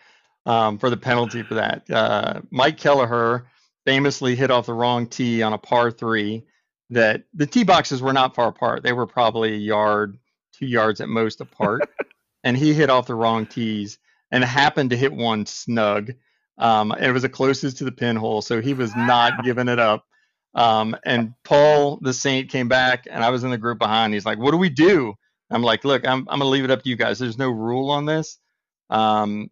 [0.47, 1.89] um, for the penalty for that.
[1.91, 3.47] Uh, Mike Kelleher
[3.87, 6.45] famously hit off the wrong tee on a par three.
[6.91, 10.19] That the tee boxes were not far apart; they were probably a yard,
[10.53, 11.89] two yards at most apart,
[12.45, 13.99] and he hit off the wrong tees
[14.33, 16.13] and happened to hit one snug.
[16.59, 20.05] Um, it was the closest to the pinhole, so he was not giving it up.
[20.55, 24.15] Um, and Paul the Saint came back, and I was in the group behind.
[24.15, 25.15] He's like, "What do we do?"
[25.51, 27.19] I'm like, "Look, I'm I'm gonna leave it up to you guys.
[27.19, 28.39] There's no rule on this,
[28.91, 29.51] um,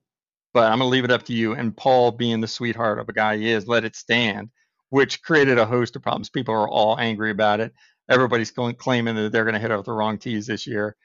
[0.53, 3.13] but I'm gonna leave it up to you." And Paul, being the sweetheart of a
[3.13, 4.51] guy he is, let it stand,
[4.91, 6.31] which created a host of problems.
[6.31, 7.73] People are all angry about it.
[8.09, 10.97] Everybody's going, claiming that they're going to hit off the wrong tees this year.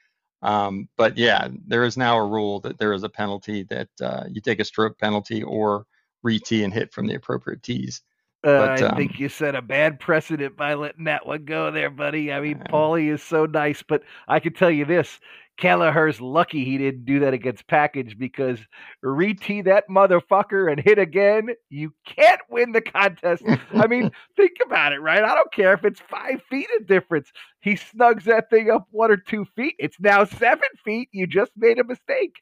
[0.42, 4.24] Um, but yeah, there is now a rule that there is a penalty that uh,
[4.30, 5.86] you take a stroke penalty or
[6.22, 8.02] re-tee and hit from the appropriate tees.
[8.42, 11.70] Uh, but, I um, think you set a bad precedent by letting that one go
[11.70, 12.30] there, buddy.
[12.30, 15.18] I mean, Paulie is so nice, but I can tell you this:
[15.56, 18.58] Kelleher's lucky he didn't do that against Package because
[19.02, 23.44] re-tee that motherfucker and hit again, you can't win the contest.
[23.72, 25.22] I mean, think about it, right?
[25.22, 27.30] I don't care if it's five feet of difference.
[27.60, 29.76] He snugs that thing up one or two feet.
[29.78, 31.08] It's now seven feet.
[31.12, 32.34] You just made a mistake.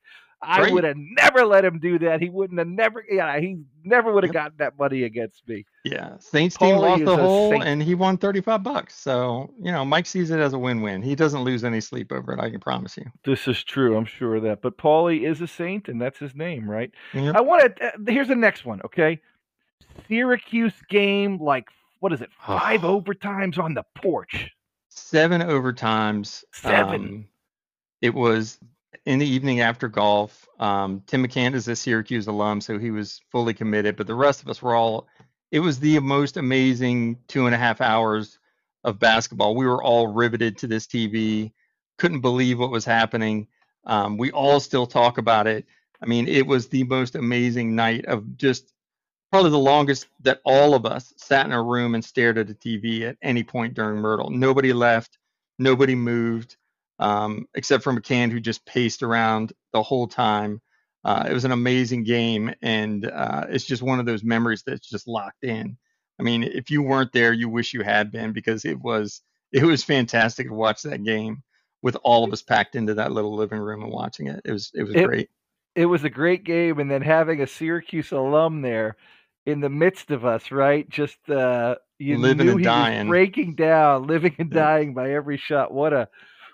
[0.43, 2.21] I would have never let him do that.
[2.21, 3.05] He wouldn't have never.
[3.09, 4.43] Yeah, he never would have yep.
[4.43, 5.65] gotten that money against me.
[5.85, 7.65] Yeah, Saints team lost the hole, Saint.
[7.65, 8.99] and he won thirty-five bucks.
[8.99, 11.03] So you know, Mike sees it as a win-win.
[11.03, 12.41] He doesn't lose any sleep over it.
[12.41, 13.05] I can promise you.
[13.25, 13.97] This is true.
[13.97, 14.63] I'm sure of that.
[14.63, 16.91] But Paulie is a Saint, and that's his name, right?
[17.15, 17.37] Yep.
[17.37, 17.87] I want to.
[17.87, 18.81] Uh, here's the next one.
[18.85, 19.21] Okay,
[20.09, 21.69] Syracuse game, like
[22.01, 22.31] what is it?
[22.45, 24.51] Five overtimes on the porch.
[24.89, 26.43] Seven overtimes.
[26.53, 27.01] Seven.
[27.01, 27.29] Um,
[28.01, 28.59] it was
[29.07, 30.49] in the evening after golf.
[30.59, 33.97] Um, Tim McCann is a Syracuse alum, so he was fully committed.
[33.97, 35.09] But the rest of us were all.
[35.51, 38.39] It was the most amazing two and a half hours
[38.85, 39.55] of basketball.
[39.55, 41.53] We were all riveted to this TV.
[41.99, 43.49] Couldn't believe what was happening.
[43.85, 45.67] Um, we all still talk about it.
[46.03, 48.73] I mean, it was the most amazing night of just
[49.31, 52.55] probably the longest that all of us sat in a room and stared at a
[52.55, 54.31] TV at any point during Myrtle.
[54.31, 55.19] Nobody left.
[55.59, 56.57] Nobody moved
[57.03, 60.61] um, except for McCann, who just paced around the whole time.
[61.05, 64.89] Uh, it was an amazing game, and uh, it's just one of those memories that's
[64.89, 65.77] just locked in.
[66.21, 69.65] I mean, if you weren't there, you wish you had been because it was it
[69.65, 71.43] was fantastic to watch that game
[71.83, 74.41] with all of us packed into that little living room and watching it.
[74.45, 75.29] It was it was it, great.
[75.75, 78.97] It was a great game, and then having a Syracuse alum there
[79.45, 80.89] in the midst of us, right?
[80.89, 85.11] Just uh, you living knew and he dying, was breaking down, living and dying by
[85.11, 85.73] every shot.
[85.73, 86.09] What a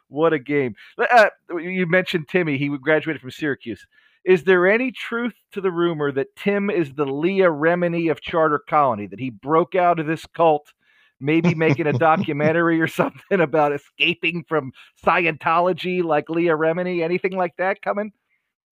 [0.08, 0.74] what a game!
[0.98, 1.28] Uh,
[1.58, 3.86] you mentioned Timmy; he graduated from Syracuse.
[4.24, 8.58] Is there any truth to the rumor that Tim is the Leah Remini of Charter
[8.58, 9.06] Colony?
[9.06, 10.72] That he broke out of this cult,
[11.20, 14.72] maybe making a documentary or something about escaping from
[15.04, 17.02] Scientology, like Leah Remini?
[17.02, 18.12] Anything like that coming?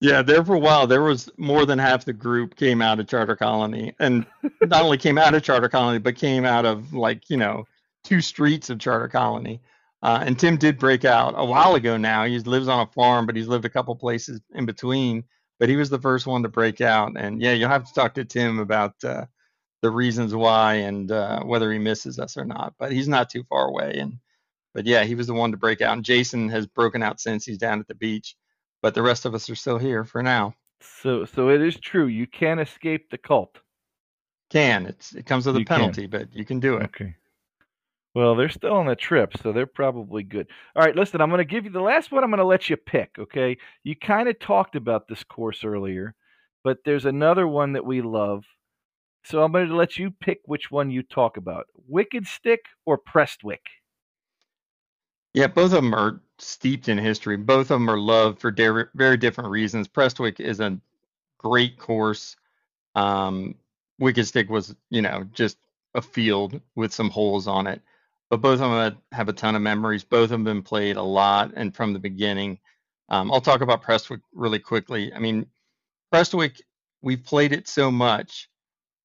[0.01, 3.09] Yeah, there for a while, there was more than half the group came out of
[3.09, 4.27] Charter Colony, and
[4.61, 7.67] not only came out of Charter Colony, but came out of like you know
[8.05, 9.61] two streets of Charter Colony.
[10.03, 12.25] Uh, and Tim did break out a while ago now.
[12.25, 15.25] He lives on a farm, but he's lived a couple places in between.
[15.59, 17.13] But he was the first one to break out.
[17.17, 19.25] And yeah, you'll have to talk to Tim about uh,
[19.83, 22.75] the reasons why and uh, whether he misses us or not.
[22.79, 23.99] But he's not too far away.
[23.99, 24.19] And
[24.75, 25.95] but yeah, he was the one to break out.
[25.95, 28.37] And Jason has broken out since he's down at the beach.
[28.83, 30.55] But the rest of us are still here for now.
[30.81, 32.07] So so it is true.
[32.07, 33.59] You can escape the cult.
[34.51, 36.11] Can it's it comes with a you penalty, can.
[36.11, 36.85] but you can do it.
[36.85, 37.17] Okay.
[38.17, 40.47] Well, they're still on the trip, so they're probably good.
[40.75, 42.71] All right, listen, I'm going to give you the last one I'm going to let
[42.71, 43.59] you pick, okay?
[43.85, 46.15] You kind of talked about this course earlier,
[46.65, 48.45] but there's another one that we love.
[49.27, 52.97] So I'm going to let you pick which one you talk about Wicked Stick or
[52.97, 53.67] Prestwick.
[55.35, 57.37] Yeah, both of them are steeped in history.
[57.37, 59.89] Both of them are loved for very different reasons.
[59.89, 60.79] Prestwick is a
[61.37, 62.35] great course.
[62.95, 63.57] Um,
[63.99, 65.59] Wicked Stick was, you know, just
[65.95, 67.83] a field with some holes on it
[68.31, 70.05] but both of them have a ton of memories.
[70.05, 72.59] Both of them been played a lot and from the beginning.
[73.09, 75.13] Um, I'll talk about Prestwick really quickly.
[75.13, 75.47] I mean,
[76.13, 76.61] Prestwick,
[77.03, 78.49] we've played it so much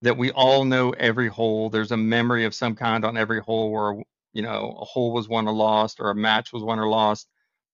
[0.01, 1.69] that we all know every hole.
[1.69, 4.03] There's a memory of some kind on every hole where,
[4.33, 7.27] you know, a hole was won or lost or a match was won or lost.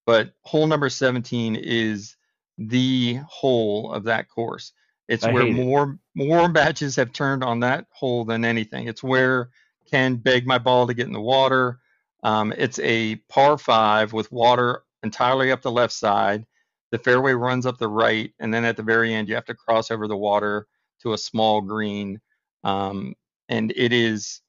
[0.04, 2.16] But hole number 17 is
[2.58, 4.72] the hole of that course.
[5.08, 5.64] It's I where hate it.
[5.64, 8.88] more more matches have turned on that hole than anything.
[8.88, 9.48] It's where
[9.90, 11.80] Ken beg my ball to get in the water.
[12.22, 16.46] Um, it's a par five with water entirely up the left side.
[16.90, 19.54] The fairway runs up the right, and then at the very end, you have to
[19.54, 20.66] cross over the water
[21.02, 22.20] to a small green.
[22.64, 23.14] Um,
[23.48, 24.40] and it is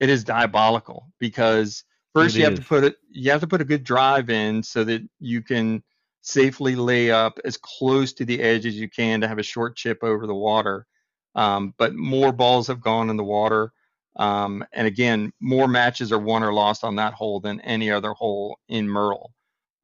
[0.00, 1.84] it is diabolical because
[2.14, 4.62] first It you have to put it you have to put a good drive in
[4.62, 5.82] so that you can
[6.22, 9.76] safely lay up as close to the edge as you can to have a short
[9.76, 10.86] chip over the water.
[11.34, 13.72] Um, but more balls have gone in the water.
[14.16, 18.12] Um, and again, more matches are won or lost on that hole than any other
[18.12, 19.32] hole in Myrtle.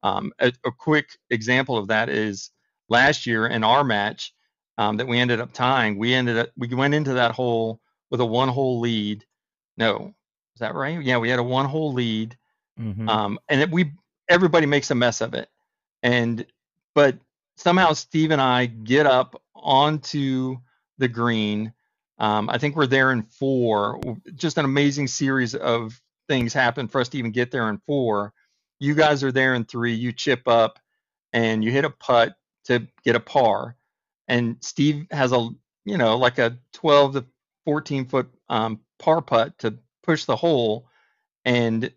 [0.03, 2.51] Um, a, a quick example of that is
[2.89, 4.33] last year in our match
[4.77, 5.97] um, that we ended up tying.
[5.97, 7.79] We ended up we went into that hole
[8.11, 9.25] with a one hole lead.
[9.77, 10.13] No,
[10.55, 11.01] is that right?
[11.01, 12.37] Yeah, we had a one hole lead,
[12.79, 13.09] Mhm.
[13.09, 13.93] um, and it, we
[14.29, 15.49] everybody makes a mess of it,
[16.03, 16.45] and
[16.93, 17.17] but
[17.55, 20.57] somehow Steve and I get up onto
[20.97, 21.73] the green.
[22.17, 23.99] Um, I think we're there in four.
[24.35, 28.33] Just an amazing series of things happen for us to even get there in four.
[28.79, 29.93] You guys are there in three.
[29.93, 30.79] You chip up
[31.33, 32.35] and you hit a putt
[32.65, 33.75] to get a par.
[34.27, 35.49] And Steve has a,
[35.83, 37.25] you know, like a 12 to
[37.65, 40.87] 14 foot um, par putt to push the hole
[41.43, 41.91] and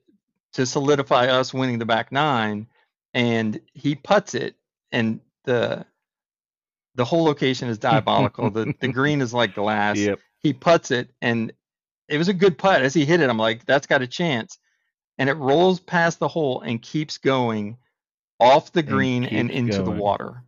[0.52, 2.66] to solidify us winning the back nine.
[3.14, 4.56] And he puts it,
[4.92, 5.86] and the
[6.98, 8.50] the hole location is diabolical.
[8.50, 9.96] the the green is like glass.
[9.96, 10.18] Yep.
[10.40, 11.52] He puts it, and
[12.08, 12.82] it was a good putt.
[12.82, 14.58] As he hit it, I'm like, that's got a chance.
[15.16, 17.76] And it rolls past the hole and keeps going
[18.40, 20.42] off the green and, keeps into the water.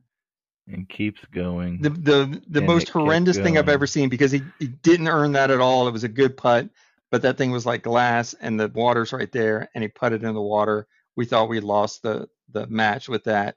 [0.66, 1.80] And keeps going.
[1.82, 5.32] The the the And most horrendous thing I've ever seen because he, he didn't earn
[5.32, 5.86] that at all.
[5.88, 6.68] It was a good putt,
[7.11, 10.34] but that thing was like glass and the water's right there and he putted in
[10.34, 10.86] the water.
[11.16, 13.57] We thought we lost the the match with that.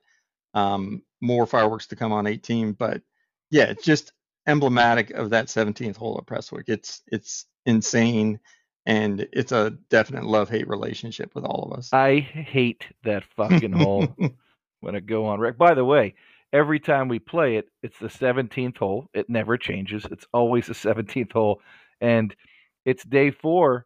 [0.54, 3.01] Um, more fireworks to come on 18, but
[3.49, 4.14] yeah, it's just
[4.47, 6.66] emblematic of that 17th hole at Prestwick.
[6.68, 8.39] It's it's insane
[8.86, 11.91] and it's a definite love hate relationship with all of us.
[11.93, 14.08] I hate that fucking hole
[14.82, 15.58] when I go on rec.
[15.58, 16.16] By the way,
[16.51, 19.10] every time we play it, it's the 17th hole.
[19.14, 20.06] It never changes.
[20.12, 21.62] It's always the 17th hole.
[22.01, 22.36] And
[22.86, 23.86] it's day four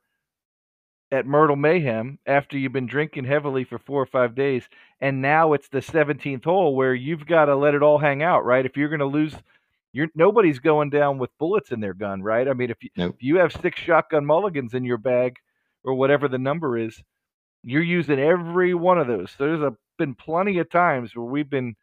[1.12, 4.68] at Myrtle Mayhem after you've been drinking heavily for four or five days.
[5.00, 8.46] And now it's the 17th hole where you've got to let it all hang out,
[8.46, 8.66] right?
[8.66, 9.36] If you're going to lose,
[9.94, 12.48] you're nobody's going down with bullets in their gun, right?
[12.48, 13.16] I mean, if you, Nope.
[13.16, 15.38] if you have six shotgun mulligans in your bag
[15.84, 17.02] or whatever the number is,
[17.64, 19.34] you're using every one of those.
[19.38, 21.76] There's a, been plenty of times where we've been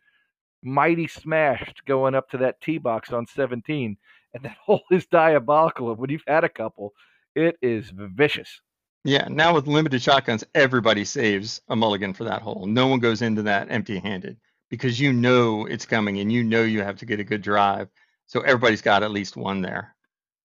[0.62, 3.96] mighty smashed going up to that tee box on 17,
[4.34, 5.90] and that hole is diabolical.
[5.90, 6.92] And when you've had a couple,
[7.34, 8.60] it is vicious.
[9.04, 12.66] Yeah, now with limited shotguns, everybody saves a mulligan for that hole.
[12.66, 14.38] No one goes into that empty handed
[14.70, 17.88] because you know it's coming and you know you have to get a good drive.
[18.26, 19.94] So everybody's got at least one there.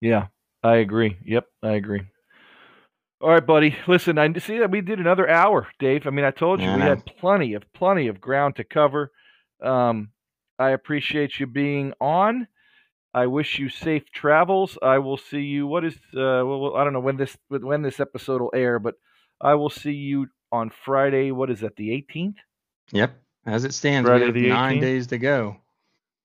[0.01, 0.27] Yeah,
[0.61, 1.17] I agree.
[1.23, 2.01] Yep, I agree.
[3.21, 3.75] All right, buddy.
[3.87, 6.05] Listen, I see that we did another hour, Dave.
[6.05, 9.11] I mean, I told you Yeah, we had plenty of plenty of ground to cover.
[9.61, 10.11] Um,
[10.57, 12.47] I appreciate you being on.
[13.13, 14.77] I wish you safe travels.
[14.81, 15.65] I will see you.
[15.67, 15.95] What is?
[16.15, 18.95] Uh, well, I don't know when this when this episode will air, but
[19.41, 21.31] I will see you on Friday.
[21.31, 21.75] What is that?
[21.75, 22.35] The 18th,
[22.91, 23.11] Yep.
[23.45, 24.81] As it stands, Friday we have the nine 18th?
[24.81, 25.57] days to go.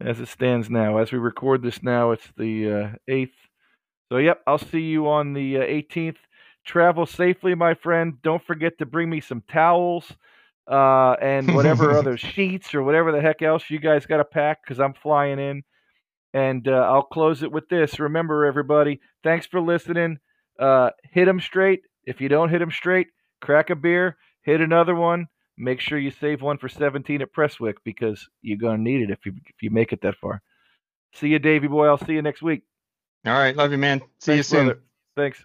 [0.01, 0.99] as it stands now.
[0.99, 3.31] As we record this now, it's the uh, 8th.
[4.11, 6.17] So, yep, I'll see you on the uh, 18th.
[6.65, 8.21] Travel safely, my friend.
[8.23, 10.11] Don't forget to bring me some towels
[10.69, 14.63] uh, and whatever other sheets or whatever the heck else you guys got to pack
[14.63, 15.63] because I'm flying in.
[16.35, 17.99] And uh, I'll close it with this.
[18.01, 20.19] Remember, everybody, thanks for listening.
[20.59, 21.81] Uh, hit 'em straight.
[22.05, 23.07] If you don't hit 'em straight,
[23.41, 25.29] crack a beer, hit another one.
[25.57, 29.11] Make sure you save one for 17 at Prestwick because you're going to need it
[29.11, 30.43] if you if you make it that far.
[31.15, 31.87] See you, Davy boy.
[31.87, 32.63] I'll see you next week.
[33.25, 33.55] All right.
[33.57, 34.01] Love you, man.
[34.19, 34.67] See Thanks, you soon.
[34.67, 34.81] brother.
[35.17, 35.45] Thanks.